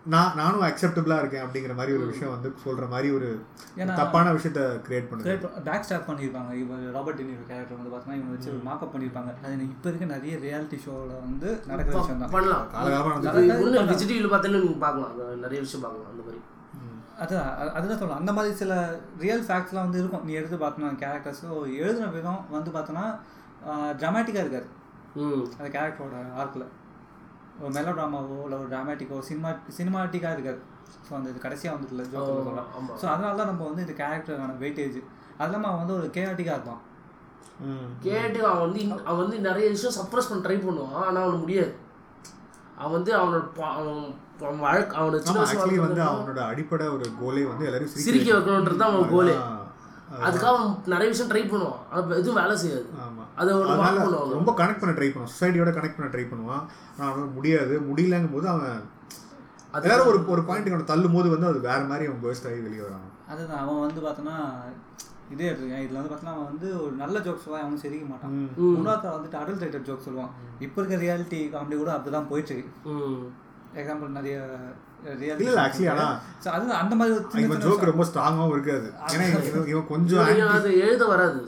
[0.09, 3.45] நான் நானும் அக்செப்டபிளா இருக்கேன் அப்படிங்கிற மாதிரி ஒரு விஷயம் வந்து சொல்ற மாதிரி ஒரு
[3.77, 5.63] ஏன்னா- தப்பான விஷயத்த கிரியேட் பண்ணுது.
[5.65, 6.53] பேக் ஸ்டாப் பண்ணியிருப்பாங்க.
[6.53, 9.45] இவர் ராபர்ட் டினியோ கேரக்டர் வந்து பார்த்தீங்கன்னா இவங்க வச்சு ஒரு மாக்கப் பண்ணியிருப்பாங்க.
[9.45, 12.31] அது இப்போ இருக்க நிறைய ரியாலிட்டி ஷோவில் வந்து நடக்கிற விஷயம் தான்.
[12.31, 12.67] பண்ணலாம்.
[13.99, 15.39] டிவியில் பார்த்தாலும் பார்க்கலாம்.
[15.39, 16.41] நிறைய விஷயம் பார்க்கலாம் அந்த மாதிரி.
[17.19, 20.25] அதுதான் அது- அதுதான் சொல்லலாம் அந்த மாதிரி சில ரியல் ஃபேக்ட்ஸ்லாம் வந்து இருக்கும்.
[20.25, 23.19] நீ எடுத்து பார்த்தோன்னா கேரக்டர்ஸ் எழுதுன விதம் வந்து பார்த்தோன்னா
[23.69, 24.67] ட்ராமேட்டிக்காக இருக்காது.
[25.15, 25.43] ம்.
[25.63, 26.65] அந்த கேரக்டரோட ஆர்க்கில்
[27.59, 30.61] ஒரு மெலோ ட்ராமாவோ இல்லை ஒரு ட்ராமேட்டிக்கோ சினிமா சினிமாட்டிக்காக இருக்காது.
[31.07, 32.69] ஸோ அந்த இது கடைசியாக வந்துட்டுல ஜோக்கர் சொல்லலாம்.
[33.01, 34.99] ஸோ அதனால தான் நம்ம வந்து இந்த கேரக்டருக்கான வெயிட்டேஜ்
[35.39, 36.81] அது இல்லாமல் அவன் வந்து ஒரு கேஆட்டிக்காக இருப்பான்.
[37.65, 37.89] ம்.
[38.01, 40.97] கேட்டு அவன் வந்து அவன் வந்து நிறைய விஷயம் சப்ரஸ் பண்ண ட்ரை பண்ணுவான்.
[41.01, 41.73] ஆனால் அவனுக்கு முடியாது.
[42.77, 44.01] அவன் வந்து அவனோட அவன்
[44.43, 45.17] அவன் வழக்கு அவனோட
[45.87, 49.35] வந்து அவனோட அடிப்படை ஒரு கோலே வந்து எல்லாரும் சிரிக்க வைக்கணுன்றது தான் அவன் கோலே
[50.27, 51.81] அதுக்காக அவன் நிறைய விஷயம் ட்ரை பண்ணுவான்.
[51.93, 52.87] அது எதுவும் வேலை செய்யாது.
[53.07, 53.25] ஆமா.
[53.41, 54.37] அதை பண்ணுவாங்க.
[54.39, 55.33] ரொம்ப கனெக்ட் பண்ண ட்ரை பண்ணுவான்.
[55.35, 56.63] சொசைட்டியோட கனெக்ட் பண்ண ட்ரை பண்ணுவான்.
[56.97, 57.75] ஆனால் அவனுக்கு முடியாது.
[57.91, 58.77] முடியலங்கும் போது அவன்
[59.87, 62.85] எல்லாரும் ஒரு ஒரு பாயிண்ட் அவனை தள்ளும் போது வந்து அது வேற மாதிரி அவன் பேர்ஸ்ட் ஆகி வெளியே
[62.85, 63.09] வரான்.
[63.33, 63.63] அதுதான்.
[63.65, 64.37] அவன் வந்து பார்த்தோன்னா
[65.35, 68.37] இதே எடுத்துக்கேன் இதில் வந்து பார்த்தோன்னா அவன் வந்து ஒரு நல்ல ஜோக் சொல்லுவான் அவன் சிரிக்க மாட்டான்.
[68.77, 70.33] இன்னொருத்தர் வந்துட்டு அடல்ட் ரைட்டர் ஜோக் சொல்லுவான்
[70.67, 72.57] இப்போ இருக்க ரியாலிட்டி காமெடி கூட அப்படி தான் போயிட்டு
[73.79, 74.37] எக்ஸாம்பிள் நிறைய
[75.41, 78.87] இல்ல, ஆனா- அந்த மாதிரி ஒரு சின்ன இவன் ஜோக் ரொம்ப ஸ்ட்ராங்காகவும் இருக்காது.
[79.13, 81.41] ஏன்னா இவன் இவன் கொஞ்சம் அது எழுத வராது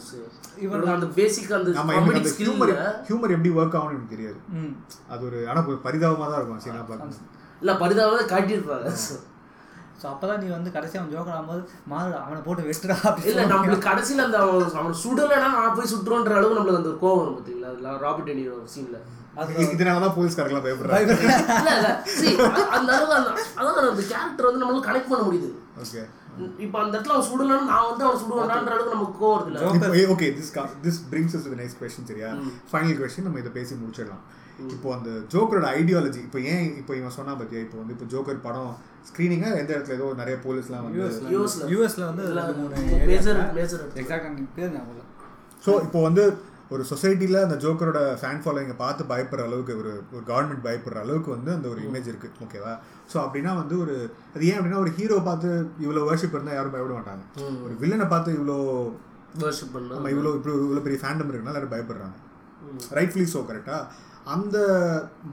[0.60, 2.72] இவனுக்கு அந்த பேசிக் அந்த காமெடி ஹியூமர்
[3.06, 4.38] ஹியூமர் எப்படி ஒர்க் ஆகும்னு எனக்கு தெரியாது.
[4.56, 4.72] ம்.
[5.10, 7.26] அது ஒரு ஆனா ஒரு பரிதாபமா தான் இருக்கும் சீனா பார்க்க
[7.62, 8.90] இல்ல பரிதாபத்தை காட்டியிருப்பாங்க
[9.94, 13.88] ஸோ அப்போ தான் நீ வந்து கடைசியாக அவன் ஜோக்கர் ஆகும்போது மாறு அவனை போட்டு வெட்டுறா இல்ல நம்மளுக்கு
[13.88, 17.96] கடைசியில அந்த அவன் அவன் சுடலைன்னா நான் போய் சுட்டுருன்ற அளவுக்கு நம்மளுக்கு அந்த ஒரு கோவம் வரும் பார்த்தீங்களா
[18.04, 19.00] ராபர்ட் டெனிரோ சீன்ல
[19.74, 21.12] இதனாலதான் போலீஸ்காரங்களாம் பயப்படுறாங்க.
[23.58, 25.50] அதான் அந்த கேரக்டர் வந்து நம்மளால கனெக்ட் பண்ண முடியுது.
[25.84, 26.02] ஓகே
[26.64, 30.04] இப்போ அந்த இடத்துல அவன் சுடலன்னு நான் வந்து அவன் சுடுவான்ன்ற அளவுக்கு நமக்கு கோவம் இல்ல?
[30.14, 30.52] Okay this
[30.84, 32.28] this brings us to the next question சரியா?
[32.70, 34.22] ஃபைனல் கொஸ்டின் நம்ம இதை பேசி முடிச்சிடலாம்.
[34.74, 37.60] இப்போ அந்த ஜோக்கரோட ஐடியாலஜி இப்போ ஏன் இப்போ இவன் சொன்னா பத்தியா?
[37.66, 38.72] இப்போ வந்து இப்போ ஜோக்கர் படம்
[39.08, 41.00] ஸ்க்ரீனிங்கா எந்த இடத்துல ஏதோ நிறைய போலீஸ்லாம் வந்து
[41.34, 42.24] யூஎஸ்ல யூஎஸ்ல வந்து
[44.02, 45.08] எக்ஸாக்ட் பேர் ஞாபகம்
[45.64, 46.24] ஸோ இப்போ வந்து
[46.70, 51.50] ஒரு சொசைட்டியில் அந்த ஜோக்கரோட ஃபேன் ஃபாலோவிங்கை பார்த்து பயப்படுற அளவுக்கு ஒரு ஒரு கவர்மெண்ட் பயப்படுற அளவுக்கு வந்து
[51.56, 52.72] அந்த ஒரு இமேஜ் இருக்குது ஓகேவா
[53.12, 53.94] ஸோ அப்படின்னா வந்து ஒரு
[54.34, 55.48] அது ஏன் அப்படின்னா ஒரு ஹீரோ பார்த்து
[55.84, 57.24] இவ்வளோ வர்ஷிப் இருந்தால் யாரும் பயப்பட மாட்டாங்க.
[57.66, 58.58] ஒரு வில்லனை பார்த்து இவ்வளோ
[59.44, 62.16] வர்ஷிப் பண்ண நம்ம இவ்வளோ இப்படி இவ்வளோ பெரிய ஃபேண்டம் இருக்குன்னா எல்லாரும் பயப்படுறாங்க.
[62.98, 63.82] ரைட்ஃபுல்லி ஸோ கரெக்டாக
[64.34, 64.56] அந்த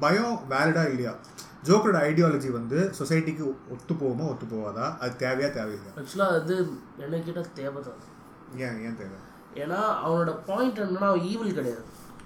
[0.03, 1.14] பயம் வேலிடா இல்லையா?
[1.68, 4.86] ஜோக்கரோட ஐடியாலஜி வந்து சொசைட்டிக்கு ஒத்து போகுமா ஒத்து போகாதா?
[5.03, 6.55] அது தேவையா தேவையில்லை ஆக்சுவலாக அது
[7.05, 8.03] என்ன கேட்டால் தேவை தான்
[8.66, 9.18] ஏன் ஏன் தேவை?
[9.56, 11.84] ஏன்னா அவனோட பாயிண்ட் என்னன்னா அவன் ஈவில் கிடையாது.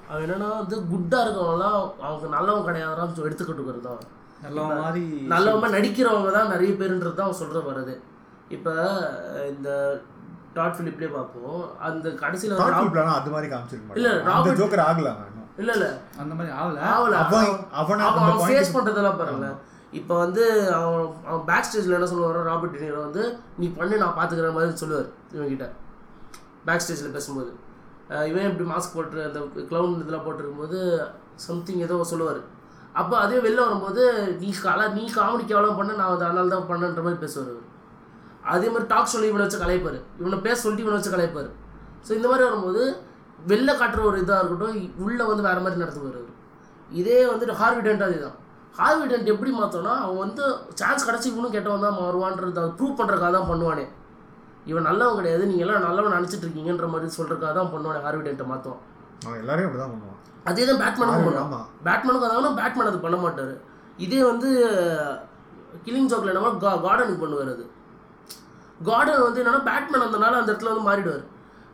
[0.10, 3.98] அவன் என்னன்னா வந்து குட்டாக இருக்கவங்களாம் அவங்க நல்லவன் கிடையாதுன்னு எடுத்துக்கிட்டு தான்
[4.42, 8.00] நல்ல மாதிரி நல்லவங்க நடிக்கிறவங்க தான் நிறைய பேருன்றது தான் அவன் சொல்கிற வருது.
[8.50, 8.72] இப்போ
[9.50, 10.00] இந்த
[10.54, 11.80] டாட் ஃபிலிப்லேயே பார்ப்போம்.
[11.80, 15.50] அந்த கடைசியில் அது மாதிரி காமிச்சிருக்க இல்ல, ராபர்ட்- ஜோக்கர் ஆகல இன்னும்.
[15.58, 15.90] இல்லை இல்லை.
[16.18, 16.80] அந்த மாதிரி ஆகல.
[16.80, 19.56] ஆவல அவன் அவனை அவன் ஃபேஸ் பண்ணுறதெல்லாம் பாருங்களேன்.
[19.92, 24.54] இப்போ வந்து அவன் அவன் பேக் ஸ்டேஜில் என்ன சொல்லுவார் ராபர்ட் டினிரோ வந்து நீ பண்ணு நான் பார்த்துக்கிற
[24.54, 25.70] மாதிரி சொல்லுவார் இவன்கிட்ட.
[26.68, 27.52] பேக் ஸ்டேஜில் பேசும்போது.
[28.30, 29.40] இவன் இப்படி மாஸ்க் போட்டு அந்த
[29.70, 30.80] க்ளவுன் இதெல்லாம் போட்டிருக்கும்போது
[31.46, 32.42] சம்திங் ஏதோ சொல்லுவார்.
[33.02, 34.04] அப்போ அதே வெளில வரும்போது
[34.42, 37.68] நீ கலா நீ காமெடி கேவலம் பண்ண நான் அதை அதனால தான் பண்ணன்ற மாதிரி பேசுவார் அவர்
[38.54, 41.50] அதே மாதிரி டாக் சொல்லி இவனை வச்சு கலைப்பார் இவனை பேச சொல்லிட்டு இவனை வச்சு கலைப்பார்
[42.06, 42.84] ஸோ இந்த மாதிரி வரும்போது
[43.52, 46.38] வெளில காட்டுற ஒரு இதாக இருக்கட்டும் உள்ளே வந்து வேறு மாதிரி நடத்துவார் அவர்
[47.02, 48.36] இதே வந்துட்டு ஹார்விடென்ட் அதுதான்.
[48.80, 50.44] ஹார்விடென்ட் எப்படி மாற்றோன்னா அவன் வந்து
[50.80, 53.86] சான்ஸ் கிடச்சி இவனும் கெட்டவன் தான் மாறுவான்றது அதை ப்ரூவ் பண்ணுறதுக்காக தான் பண்ணுவானே.
[54.70, 58.82] இவன் நல்லவன் கிடையாது நீங்கள் எல்லாம் நல்லவன் நினச்சிட்டு இருக்கீங்கன்ற மாதிரி சொல்கிறதுக்காக தான் பண்ணுவானே ஹார்விடென்ட்டை மாற்றுவான்
[59.26, 60.20] அவன் எல்லாரையும் அப்படி தான் பண்ணுவான்.
[60.50, 61.68] அதே தான் பேட்மேனுக்கும் பண்ணுவான்.
[61.88, 63.54] பேட்மேனுக்கு அதாவது பேட்மேன் அது பண்ண மாட்டார்.
[64.06, 64.50] இதே வந்து
[65.86, 67.66] கில்லிங் ஜோக்கில் என்னன்னா கா கார்டனுக்கு பண்ணுவார் அது.
[68.88, 71.24] கார்டன் வந்து என்னன்னா பேட்மேன் அந்தனால அந்த இடத்துல வந்து மாறிடுவார்.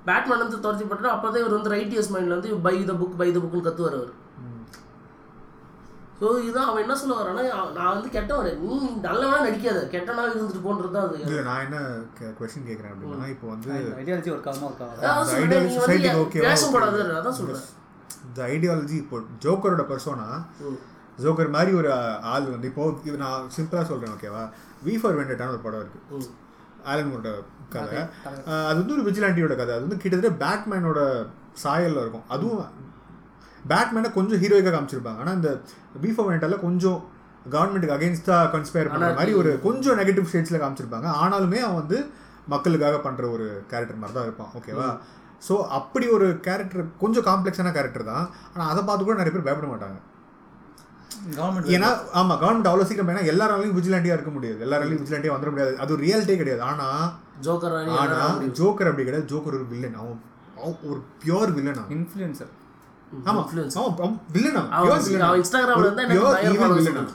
[0.10, 3.30] பேட்மேன் வந்து துரத்தி போட்டு அப்போ தான் இவர் வந்து ரைட்டியஸ் மைண்டில் வந்து by the book by
[3.36, 4.14] the புக்னு கத்துவார் அவர்.
[6.20, 7.44] ஸோ இதுதான் அவன் என்ன சொல்ல வரான்னா
[7.78, 8.76] நான் வந்து கெட்டவன் நீ
[9.08, 9.82] நல்லவனா நடிக்காத.
[9.96, 11.18] கெட்டவனா இருந்துட்டு போன்றது தான் அது.
[11.24, 11.80] இல்லை நான் என்ன
[12.40, 15.70] கொஸ்டின் கேட்குறேன் அப்படின்னா இப்போ வந்து ஐடியாலஜி ஒர்க் ஆகுமா ஒர்க் ஆகாது அதான் சொல்றேன்,
[17.42, 17.68] சொல்கிறேன்
[18.30, 20.28] இந்த ஐடியாலஜி இப்போ ஜோக்கரோட பர்சோனா
[21.26, 21.90] ஜோக்கர் மாதிரி ஒரு
[22.34, 24.44] ஆள் வந்து இப்போ இது நான் சிம்பிளாக சொல்கிறேன் ஓகேவா
[24.88, 24.96] வி?
[25.02, 26.28] ஃபார் வெண்டட்டான ஒரு படம் இருக்குது
[26.92, 27.30] ஆலன் மூரோட
[27.74, 28.02] கதை.
[28.68, 29.72] அது வந்து ஒரு விஜிலாண்டியோட கதை.
[29.78, 31.00] அது வந்து கிட்டத்தட்ட பேட்மேனோட
[31.64, 32.28] சாயலில் இருக்கும்.
[32.36, 32.62] அதுவும்
[33.72, 35.22] பேட்மேனை கொஞ்சம் ஹீரோயிக்காக காமிச்சிருப்பாங்க.
[35.24, 35.52] ஆனால் இந்த
[36.04, 37.00] வி ஃபார் வெண்டட்டால கொஞ்சம்
[37.54, 41.10] கவர்மெண்ட்டுக்கு அகேன்ஸ்டாக கன்ஸ்பயர் பண்ணுற மாதிரி ஒரு கொஞ்சம் நெகட்டிவ் ஷேட்ஸில் காமிச்சிருப்பாங்க.
[41.24, 42.00] ஆனாலுமே அவன் வந்து
[42.54, 44.52] மக்களுக்காக பண்ணுற ஒரு கேரக்டர் மாதிரி தான் இருப்பான்.
[44.60, 44.90] ஓகேவா
[45.48, 48.26] ஸோ அப்படி ஒரு கேரக்டர் கொஞ்சம் காம்ப்ளெக்ஸான கேரக்டர் தான்.
[48.54, 49.98] ஆனால் அதை பார்த்து கூட நிறைய பேர் பயப்பட மாட்டாங்க.
[51.38, 51.90] கவர்மெண்ட் ஏன்னா
[52.20, 54.60] ஆமாம் கவர்மெண்ட் அவ்வளோ சீக்கிரம் ஏன்னா எல்லாராலையும் விஜிலாண்டியாக இருக்க முடியாது.
[54.66, 55.74] எல்லாராலையும் விஜிலாண்டியாக வந்துட முடியாது.
[55.84, 56.64] அது ரியாலிட்டியே கிடையாது.
[56.70, 57.08] ஆனால்
[57.48, 59.30] ஜோக்கர் ஆனால் ஜோக்கர் அப்படி கிடையாது.
[59.34, 60.24] ஜோக்கர் ஒரு வில்லன் அவன்
[60.92, 62.54] ஒரு பியோர் வில்லன் இன்ஃப்ளூயன்சர்
[63.30, 63.42] ஆமா
[63.82, 64.16] அவன்.
[64.36, 64.88] வில்லன் அவன் அவன்.
[64.88, 67.12] பியோர் வில்லன் அவன் இன்ஸ்டாகிராம்ல இருந்தா எனக்கு பயங்கரமா வில்லன்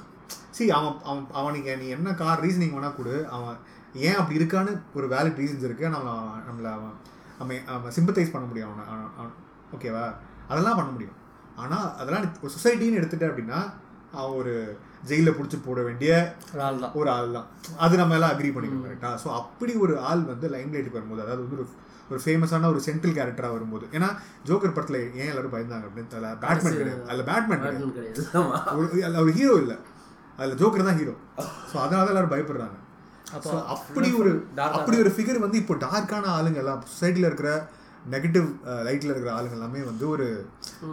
[0.57, 0.97] சி அவன்.
[1.11, 3.15] அவன் அவனுக்கு நீ என்ன கார் ரீசனிங் வேணா கொடு.
[3.37, 3.57] அவன்
[4.07, 5.87] ஏன் அப்படி இருக்கான்னு ஒரு வேலிட் ரீசன்ஸ் இருக்கு.
[5.95, 6.09] நம்ம
[6.49, 6.95] நம்மள அவன்
[7.43, 8.85] அவன் அவன் சிம்பத்தைஸ் பண்ண முடியும் அவனை.
[9.77, 10.05] ஓகேவா
[10.51, 11.19] அதெல்லாம் பண்ண முடியும்.
[11.63, 13.61] ஆனால் அதெல்லாம் ஒரு சொசைட்டின்னு எடுத்துட்ட அப்படின்னா
[14.21, 14.53] அவன் ஒரு
[15.09, 16.11] ஜெயிலில் பிடிச்சி போட வேண்டிய
[16.55, 16.93] ஒரு ஆள் தான்.
[17.01, 17.47] ஒரு ஆள் தான்.
[17.85, 21.45] அது நம்ம எல்லாம் அக்ரி பண்ணிக்கணும் கரெக்டாக ஸோ அப்படி ஒரு ஆள் வந்து லைம் லைட்டுக்கு வரும்போது அதாவது
[21.45, 21.67] வந்து ஒரு
[22.13, 23.85] ஒரு ஃபேமஸான ஒரு சென்ட்ரல் கேரக்டராக வரும்போது.
[23.97, 24.09] ஏன்னா
[24.49, 26.11] ஜோக்கர் படத்தில் ஏன் எல்லாரும் பயந்தாங்க அப்படின்னு?
[26.15, 27.03] தெரியல பேட்மேன் கிடையாது.
[27.11, 27.91] அதில் பேட்மேன் கிடையாது.
[29.07, 29.77] அதில் ஒரு ஹீரோ இல்லை.
[30.39, 31.15] அதில் ஜோக்கர் தான் ஹீரோ
[31.71, 32.77] ஸோ அதனால தான் எல்லாரும் பயப்படுறாங்க.
[33.49, 34.31] ஸோ அப்படி ஒரு
[34.79, 37.51] அப்படி ஒரு ஃபிகர் வந்து இப்போ டார்க்கான ஆளுங்க எல்லாம் சொசைட்டியில் இருக்கிற
[38.15, 38.47] நெகட்டிவ்
[38.87, 40.27] லைட்டில் இருக்கிற ஆளுங்க எல்லாமே வந்து ஒரு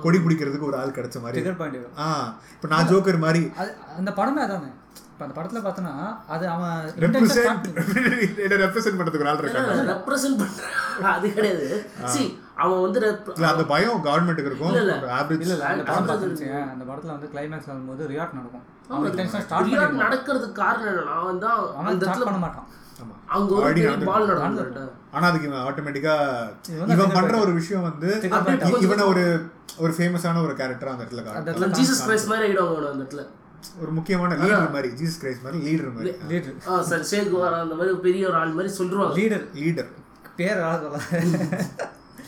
[0.03, 1.41] கொடி பிடிக்கிறதுக்கு ஒரு ஆள் கிடைச்ச மாதிரி
[2.03, 2.07] ஆ
[2.55, 3.41] இப்போ நான் ஜோக்கர் மாதிரி.
[3.99, 4.69] அந்த படமே அதானே?
[5.19, 5.93] இப்போ அந்த படத்தில் பார்த்தோன்னா
[6.33, 7.65] அது அவன் ரெப்ரசென்ட்
[8.99, 9.71] பண்ணுறதுக்கு ஒரு ஆள் இருக்காங்க.
[9.89, 11.65] ரெப்ரசன்ட் பண்றான் அது கிடையாது.
[12.13, 12.21] சி
[12.57, 12.99] அவன் வந்து
[13.49, 14.71] அந்த பயம் கவர்மெண்ட்டுக்கு இருக்கும்.
[14.71, 15.57] இல்ல, இல்ல.
[15.71, 16.13] அந்த படம்
[16.69, 18.63] அந்த படத்துல வந்து கிளைமேக்ஸ் வரும்போது ரியாக்ட் நடக்கும்.
[18.91, 22.67] அவன் ஸ்டார்ட் பண்ணி நடக்கிறதுக்கு காரணம் என்னன்னா அவன் தான் அவன் அந்த ஸ்டார்ட் இடத்துல பண்ண மாட்டான்.
[23.35, 24.95] அங்க ஒரு பால் நடக்கும்?
[25.13, 26.15] ஆனா அதுக்கு இவன் ஆட்டோமேட்டிக்கா
[26.87, 27.35] இவன் பண்ற.
[27.45, 28.09] ஒரு விஷயம் வந்து
[28.85, 29.25] இவனை ஒரு
[29.79, 33.25] ஒரு ஃபேமஸான ஒரு கேரக்டர் அந்த இடத்துல ஜீசஸ் கிரைஸ்ட் மாதிரி ஆயிடுவாங்க அந்த இடத்துல.
[33.81, 36.11] ஒரு முக்கியமான லீடர் மாதிரி ஜீசஸ் கிரைஸ்ட் மாதிரி லீடர் மாதிரி.
[36.29, 39.91] லீடர் ஆ சரி ஷேக் அந்த மாதிரி ஒரு பெரிய ஒரு ஆள் மாதிரி சொல்லிருவாங்க லீடர் லீடர்
[40.35, 40.61] பேர்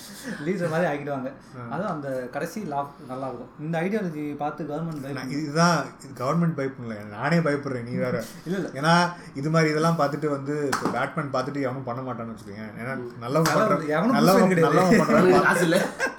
[0.46, 1.30] லீடர் மாதிரி ஆக்கிடுவாங்க.
[1.72, 7.40] அதுவும் அந்த கடைசி லாப் நல்லா இருக்கும் இந்த ஐடியாலஜி பார்த்து கவர்மெண்ட் இதுதான் இது கவர்மெண்ட் பயப்புல நானே
[7.40, 8.18] பயப்படுறேன் நீ வேற.
[8.46, 8.70] இல்ல இல்ல.
[8.80, 8.94] ஏன்னா
[9.36, 14.18] இது மாதிரி இதெல்லாம் பார்த்துட்டு வந்து இப்போ பேட்மேன் பார்த்துட்டு எவனும் பண்ண மாட்டான்னு வச்சுக்கோங்க ஏன்னா நல்லவங்க நல்லவங்க-
[14.18, 14.70] நல்லவங்க கிடையாது.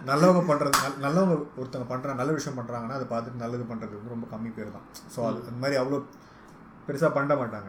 [0.04, 4.26] நல்லவங்க பண்ணுறது நல் நல்லவங்க ஒருத்தவங்க பண்ணுறாங்க நல்ல விஷயம் பண்ணுறாங்கன்னா அதை பார்த்துட்டு நல்லது பண்ணுறது வந்து ரொம்ப
[4.32, 4.86] கம்மி பேர் தான்.
[5.14, 6.00] ஸோ அது அந்த மாதிரி அவ்வளோ
[6.86, 7.68] பெருசாக பண்ண மாட்டாங்க.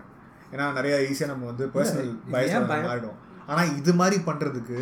[0.51, 2.55] ஏன்னா நிறைய ஈஸியாக நம்ம வந்து பர்சனல் பயஸ்?
[2.88, 3.20] மாறிடும்.
[3.47, 4.78] ஆனால் இது மாதிரி பண்ணுறதுக்கு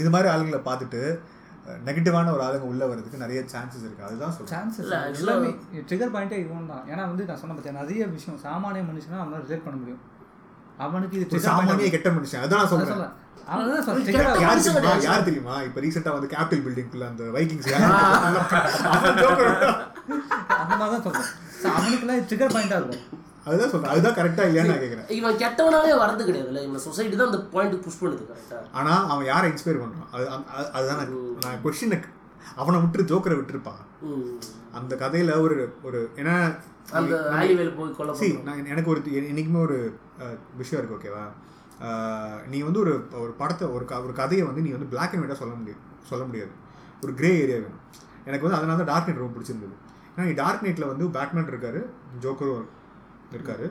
[0.00, 1.02] இது மாதிரி ஆளுங்களை பார்த்துட்டு
[1.86, 5.48] நெகட்டிவான ஒரு ஆளுங்க உள்ளே வர்றதுக்கு நிறைய சான்சஸ் இருக்குது அதுதான் சான்சஸ் இல்ல, எல்லாமே
[5.88, 6.84] ட்ரிகர் பாயிண்டே இதுவும் தான்.
[6.92, 10.02] ஏன்னா வந்து நான் சொன்ன பார்த்தேன் நிறைய விஷயம் சாமானிய மனுஷனா அவனால ரிலேட் பண்ண முடியும்.
[10.86, 12.62] அவனுக்கு இது ஒரு trigger point சாமானிய கெட்ட மனுஷன் அதான்
[14.88, 17.68] நான் யார் தெரியுமா இப்போ ரீசெண்டாக வந்து கேபிட்டல் பில்டிங்க்குள்ள அந்த வைக்கிங்ஸ்
[20.56, 21.30] அந்த மாதிரி தான் சொல்றேன்.
[21.76, 23.04] அவனுக்குலாம் ட்ரிகர் பாயிண்டாக இருக்கும்.
[23.48, 26.62] அதுதான் சொல்கிறேன் அதுதான் கரெக்டாக இல்லையான்னு நான் கேட்குறேன் இவன் கெட்டவனாவே வரது கிடையாதுல்ல.
[26.64, 30.70] இவன் சொசைட்டி தான் அந்த பாயிண்ட் புஷ் பண்ணுது கரெக்டா ஆனால் அவன் யாரை இன்ஸ்பயர் பண்ணுறான் அது அது-
[30.72, 31.00] அதுதான்.
[31.02, 31.12] நான்
[31.44, 31.98] நான் கொஷினை
[32.56, 33.82] அவனை விட்டு ஜோக்கரை விட்டுருப்பான்
[34.72, 36.34] அந்த கதையில் ஒரு ஒரு ஏன்னா
[36.92, 37.14] அந்த
[38.44, 39.78] நான் எனக்கு ஒரு என்றைக்குமே ஒரு
[40.56, 41.24] விஷயம் இருக்குது ஓகேவா
[42.46, 45.54] நீ வந்து ஒரு ஒரு படத்தை ஒரு ஒரு கதையை வந்து நீ வந்து பிளாக் அண்ட் ஒயிட்டாக சொல்ல
[45.54, 46.52] முடியும் சொல்ல முடியாது.
[47.02, 47.80] ஒரு கிரே ஏரியா வேணும்.
[48.24, 49.74] எனக்கு வந்து அதனால தான் டார்க் நைட் ரொம்ப பிடிச்சிருந்தது.
[50.12, 51.80] ஏன்னா டார்க் நைட்டில் வந்து பேட்மேன் இருக்காரு
[52.20, 52.66] ஜோக்கரும்
[53.32, 53.66] இருக்காரு.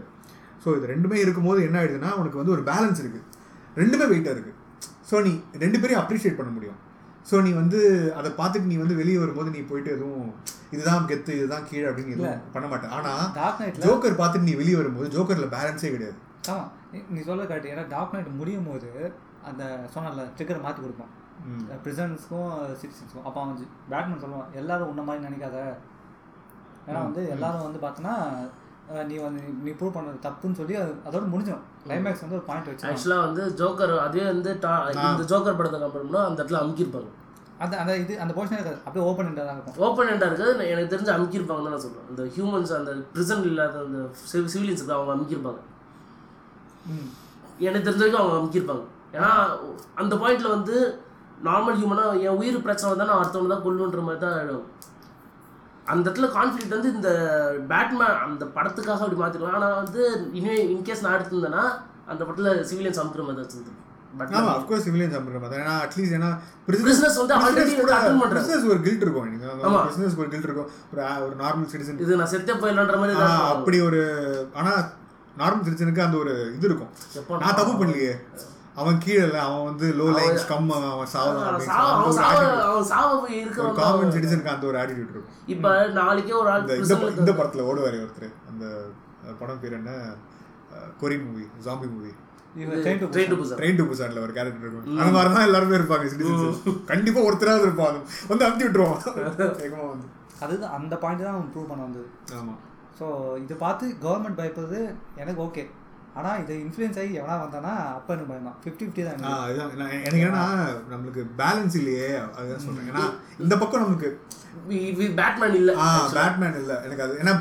[0.64, 3.26] ஸோ இது ரெண்டுமே இருக்கும்போது என்ன ஆயிடுதுன்னா உனக்கு வந்து ஒரு பேலன்ஸ் இருக்குது
[3.78, 4.56] ரெண்டுமே வெயிட்டாக இருக்குது
[5.10, 6.78] ஸோ நீ ரெண்டு பேரையும் அப்ரிஷியேட் பண்ண முடியும்.
[7.28, 7.80] ஸோ நீ வந்து
[8.16, 10.28] அதை பார்த்துட்டு நீ வந்து வெளியே வரும்போது நீ போயிட்டு எதுவும்
[10.72, 13.24] இதுதான் கெத்து இதுதான் கீழே அப்படின்னு எதுவும் பண்ண மாட்டேன் ஆனால்
[13.86, 16.18] ஜோக்கர் பார்த்துட்டு நீ வெளியே வரும்போது ஜோக்கரில் பேலன்ஸே கிடையாது.
[16.50, 16.66] ஆமா.
[17.12, 18.90] நீ- சொல்ல கரெக்ட் ஏன்னா டார்க் நைட் முடியும் போது
[19.44, 21.12] அந்த சொன்னல ட்ரிகரை மாற்றி கொடுப்பான்.
[21.84, 22.48] ப்ரிசன்ஸ்க்கும்
[22.80, 23.58] சிட்டிசன்ஸ்க்கும் அப்போ அவன்
[23.90, 25.58] பேட்மேன் சொல்லுவான் எல்லாரும் உன்ன மாதிரி நினைக்காத.
[26.88, 28.16] ஏன்னா வந்து எல்லாரும் வந்து பார்த்தோன்னா
[29.08, 32.86] நீ வந்து நீ ப்ரூவ் பண்ணது தப்புன்னு சொல்லி அது அதோட முடிஞ்சிடும் கிளைமேக்ஸ் வந்து ஒரு பாயிண்ட் வச்சு
[32.90, 37.10] ஆக்சுவலாக வந்து ஜோக்கர் அதே வந்து டா- இந்த ஜோக்கர் படத்தை கம்பேர் பண்ணால் அந்த இடத்துல அமுக்கியிருப்பாங்க.
[37.60, 38.80] அந்த அந்த இது அந்த போர்ஷன் இருக்காது.
[38.86, 39.78] அப்படியே ஓப்பன் தான் இருக்கும்.
[39.80, 44.00] ஓப்பன் எண்டாக இருக்குது எனக்கு தெரிஞ்சு அமுக்கியிருப்பாங்க தான் நான் சொல்கிறேன் அந்த ஹியூமன்ஸ் அந்த பிரிசன் இல்லாத அந்த
[44.32, 45.62] சிவிலியன்ஸ் அவங்க அமுக்கியிருப்பாங்க.
[46.88, 47.08] ம்.
[47.60, 48.86] எனக்கு தெரிஞ்ச வரைக்கும் அவங்க அமுக்கியிருப்பாங்க.
[49.14, 49.32] ஏன்னா
[49.96, 50.76] அந்த பாயிண்ட்ல வந்து
[51.44, 54.66] நார்மல் ஹியூமனாக என் உயிர் பிரச்சனை வந்தால் நான் அடுத்தவங்க தான் கொல்லுன்ற மாதிரி தான் ஆயிடும்.
[55.88, 57.10] அந்த இடத்துல கான்ஃப்ளிக்ட் வந்து இந்த
[57.70, 61.66] பேட்மேன் அந்த படத்துக்காக அப்படி மாற்றிடுவாங்க ஆனால் வந்து இனிமே இன்கேஸ் நான் எடுத்திருந்தேன்னா
[62.08, 63.84] அந்த படத்தில் சிவிலியன்ஸ் அமுக்கிற மாதிரி தான் வச்சிருந்தேன்
[64.38, 66.30] ஆமா அஃப்கோர்ஸ் சிவிலியன்ஸ் அப்புறம் பார்த்தா ஏன்னா அட்லீஸ்ட் ஏன்னா
[66.68, 69.82] பிரிஸ்னஸ் வந்து ஆல்ரெடி அட்டன் ஒரு கில்ட் இருக்கும் நீங்க ஆமா.
[69.90, 70.70] பிசினஸ் ஒரு கில்ட் இருக்கும்.
[70.92, 73.16] ஒரு ஒரு நார்மல் சிட்டிசன் இது நான் செத்தே போயிடலான்ற மாதிரி
[73.52, 74.00] அப்படி ஒரு
[74.56, 74.72] ஆனா
[75.38, 76.92] நார்மல் சிட்டிசனுக்கு அந்த ஒரு இது இருக்கும்.
[77.42, 78.14] நான் தப்பு பண்ணலையே.
[78.82, 81.68] அவன் கீழே இல்ல அவன் வந்து லோ லைன்ஸ் கம் அவன் சாவலாம் அவன்
[82.90, 83.12] சாவ.
[83.64, 85.34] ஒரு காமன் சிட்டிசனுக்கு அந்த ஒரு ஆட்டிடியூட் இருக்கும்.
[85.54, 85.70] இப்போ
[86.00, 86.68] நாளைக்கே ஒரு ஆள்
[87.24, 88.36] இந்த படத்துல ஓடுவாரு ஒருத்தர்.
[88.52, 88.66] அந்த
[89.42, 89.92] படம் பேர் என்ன?
[91.02, 92.14] Korean movie zombie movie
[92.84, 95.00] train to புசான்ல ஒரு கேரக்டர் இருக்கும்.
[95.02, 96.62] அந்த மாதிரி தான் எல்லாருமே இருப்பாங்க சிட்டிசன்ஸ்
[96.92, 97.98] கண்டிப்பா ஒருத்தராவது இருப்பாங்க.
[98.30, 100.06] வந்து அமுத்தி விட்டுருவான்.
[100.46, 102.08] அதுதான் அந்த பாயிண்ட் தான் அவன் ப்ரூவ் பண்ண வந்தது.
[102.40, 102.56] ஆமா.
[103.00, 103.06] ஸோ
[103.44, 104.80] இதை பார்த்து கவர்மெண்ட் பயப்படுறது
[105.24, 105.64] எனக்கு ஓகே
[106.18, 109.98] ஆனால் இதை இன்ஃப்ளூயன்ஸ் ஆகி எவனா வந்தானா அப்போ எனக்கு பயந்தான் ஃபிஃப்டி ஃபிஃப்டி தான் ஆ, எனக்கு.
[110.10, 110.44] என்னன்னா
[110.92, 112.88] நம்மளுக்கு பேலன்ஸ் இல்லையே அதுதான் சொல்றேன்.
[112.92, 113.04] ஏன்னா
[113.40, 114.10] இந்த பக்கம் நமக்கு
[115.18, 115.72] பேட்மேன் இல்ல.
[115.80, 116.74] ஆ பேட்மேன் இல்ல.
[116.86, 117.34] எனக்கு அது ஏன்னா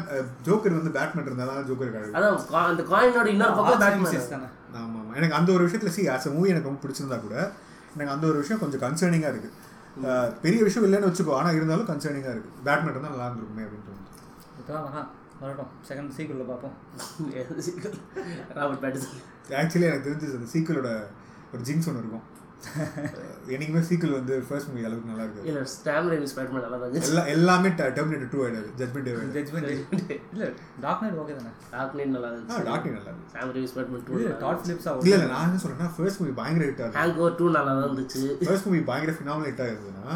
[0.46, 4.04] ஜோக்கர் வந்து பேட்மேன் இருந்தா தான் ஜோக்கர் கிடையாது அதான் கா- அந்த காயினோட இன்னொரு பக்கம் Arts பேட்மேன்
[4.08, 4.48] nemesis தானே.
[4.78, 7.36] ஆமா ஆமா எனக்கு அந்த ஒரு விஷயத்துல சி ஆஸ் மூவி எனக்கு ரொம்ப பிடிச்சிருந்தா கூட
[7.94, 9.50] எனக்கு அந்த ஒரு விஷயம் கொஞ்சம் கன்சர்னிங்கா இருக்கு.
[10.42, 12.50] பெரிய விஷயம் இல்லைன்னு வச்சுக்கோ ஆனா இருந்தாலும் கன்சர்னிங்கா இருக்கு.
[12.64, 15.14] பேட்மேன் இருந்தா நல்லா இருந்திருக்குமே அப்படின்னு தோணுது.
[15.40, 15.70] வரட்டும்.
[15.88, 16.74] செகண்ட் சீக்கிரில் பார்ப்போம்.
[18.56, 19.20] ராபர்ட் பேட்டிசன்
[19.56, 20.90] ஆக்சுவலி எனக்கு தெரிஞ்சு அந்த சீக்கிளோட
[21.52, 22.24] ஒரு ஜிங்ஸ் ஒன்று இருக்கும்.
[22.70, 22.94] அஹ்,
[23.54, 27.22] என்னைக்குமே சீக்கிள் வந்து ஃபர்ஸ்ட் மூவி அளவுக்கு நல்லா இருக்கு இல்ல ஸ்டாம் ரேவிஸ் பேட்மேன் நல்லா தான் எல்லா
[27.34, 28.68] எல்லாமே டெர்மினேட்டர் டூ ஆயிடாது.
[28.80, 29.34] ஜட்மெண்ட் ஆயிடாது.
[29.36, 29.68] ஜட்மெண்ட்
[30.32, 30.48] இல்லை
[30.84, 31.52] டார்க் நைட் ஓகே தானே?
[31.72, 35.04] டார்க் நைட் நல்லா ஆ இருந்துச்சு டாக்டர் நல்லா இருக்கு ஸ்டாம் ரேவிஸ் பேட்மேன் டூ இது டாட் ஃபிலிப்ஸாக
[35.04, 36.96] இல்ல இல்ல நான் என்ன சொல்றேன்னா ஃபர்ஸ்ட் மூவி பயங்கர ஹிட் ஆகுது.
[36.98, 38.22] ஹேங் ஓவர் டூ நல்லா தான் இருந்துச்சு.
[38.42, 40.06] ஃபர்ஸ்ட் மூவி பயங்கர ஃபினாமல் ஹிட் ஆகுதுன்னா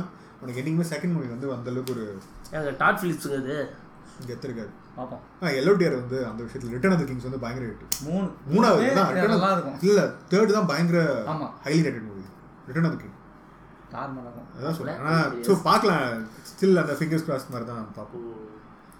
[0.43, 2.07] உனக்கு என்னைக்குமே செகண்ட் மூவி வந்து அந்த அளவுக்கு ஒரு
[2.79, 3.57] டாட் ஃபிலிப்ஸுங்க இது
[4.23, 7.85] கெத்து இருக்காது பார்ப்போம் ஆ எல்லோ டியர் வந்து அந்த விஷயத்துல ரிட்டர்ன் ஆஃப் கிங்ஸ் வந்து பயங்கர ஹிட்
[8.07, 8.27] மூணு.
[8.51, 10.01] மூணாவது தான் Return of- நல்லா இருக்கும் இல்ல
[10.31, 11.01] தேர்ட் தான் பயங்கர
[11.33, 11.49] ஆமா.
[11.66, 12.25] Highly rated movie
[12.68, 13.16] return of king
[13.93, 14.99] அதான் சொல்றேன்.
[15.01, 15.14] ஆனா
[15.47, 16.05] ஸோ பார்க்கலாம்.
[16.51, 18.27] ஸ்டில் அந்த ஃபிங்கர்ஸ் கிராஸ் மாதிரி தான் பார்ப்போம்.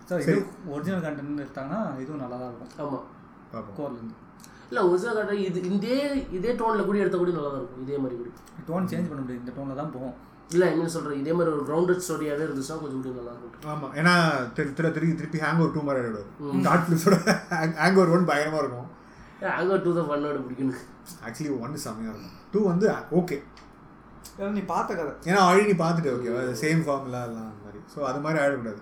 [0.09, 0.33] ஸோ இது
[0.71, 2.73] ஒரிஜினல் கண்டென்ட் எடுத்தாங்கன்னா இதுவும் நல்லா தான் இருக்கும்.
[2.85, 2.99] ஆமா.
[3.53, 3.77] பார்ப்போம்.
[3.79, 4.17] கோர்லேருந்து
[4.71, 5.99] இல்ல ஒரிஜினல் கட்ட இது இதே
[6.31, 7.85] இதே டோன்ல கூட எடுத்த கூட நல்லா தான் இருக்கும்.
[7.85, 8.31] இதே மாதிரி கூட.
[8.69, 9.43] டோன் சேஞ்ச் பண்ண முடியாது.
[9.43, 10.17] இந்த டோனில் தான் போகும்.
[10.55, 13.69] இல்ல ஐ மீன் சொல்றேன் இதே மாதிரி ஒரு கிரவுண்டட் ஸ்டோரியாவே இருந்துச்சுன்னா கொஞ்சம் கூட நல்லா இருக்கும்.
[13.73, 14.15] ஆமா ஏன்னா
[14.57, 17.19] திரு திரு திருப்பி திருப்பி ஹேங் ஓவர் டூ மாதிரி ஆயிடுவார் டாட் ஃபிலிப்ஸோட
[17.83, 18.89] ஹேங் ஓவர் ஒன் பயங்கரமா இருக்கும்.
[19.57, 20.83] ஹேங் ஓவர் டூ தான் பண்ணோட பிடிக்கணும்
[21.27, 22.37] ஆக்சுவலி ஒன் செம்மையா இருக்கும்.
[22.53, 22.89] டூ வந்து
[23.21, 23.39] ஓகே
[24.59, 25.13] நீ பார்த்த கதை.
[25.31, 27.81] ஏன்னா ஆல்ரெடி நீ பார்த்துட்டு ஓகேவா சேம் ஃபார்முலா எல்லாம் அந்த மாதிரி.
[27.95, 28.81] ஸோ அது மாதிரி ஆகிடக்கூடாது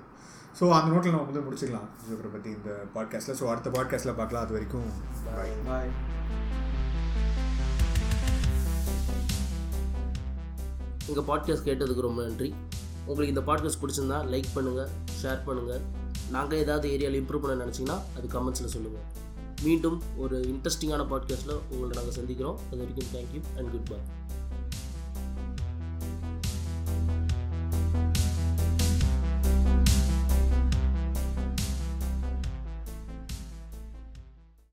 [0.59, 4.45] ஸோ அந்த நோட்டில் நம்ம வந்து முடிச்சுக்கலாம் ஜோக்கரை பற்றி இந்த பாட்காஸ்ட்டில் ஸோ அடுத்த பாட்காஸ்ட்டில் பார்க்கலாம்.
[4.47, 4.89] அது வரைக்கும்
[5.27, 5.91] பாய் பாய்
[11.09, 12.55] எங்கள் பாட்காஸ்ட் கேட்டதுக்கு ரொம்ப நன்றி.
[13.07, 14.91] உங்களுக்கு இந்த பாட்காஸ்ட் பிடிச்சிருந்தா லைக் பண்ணுங்கள்
[15.23, 15.83] ஷேர் பண்ணுங்கள்
[16.31, 19.07] நாங்கள் ஏதாவது ஏரியாவில் இம்ப்ரூவ் பண்ண நினச்சிங்கன்னா அது கமெண்ட்ஸில் சொல்லுங்கள்
[19.63, 22.59] மீண்டும் ஒரு இன்ட்ரெஸ்டிங்கான பாட்காஸ்ட்டில் உங்களை நாங்கள் சந்திக்கிறோம்.
[22.71, 23.99] அது வரைக்கும் தேங்க்யூ அண்ட் குட் பை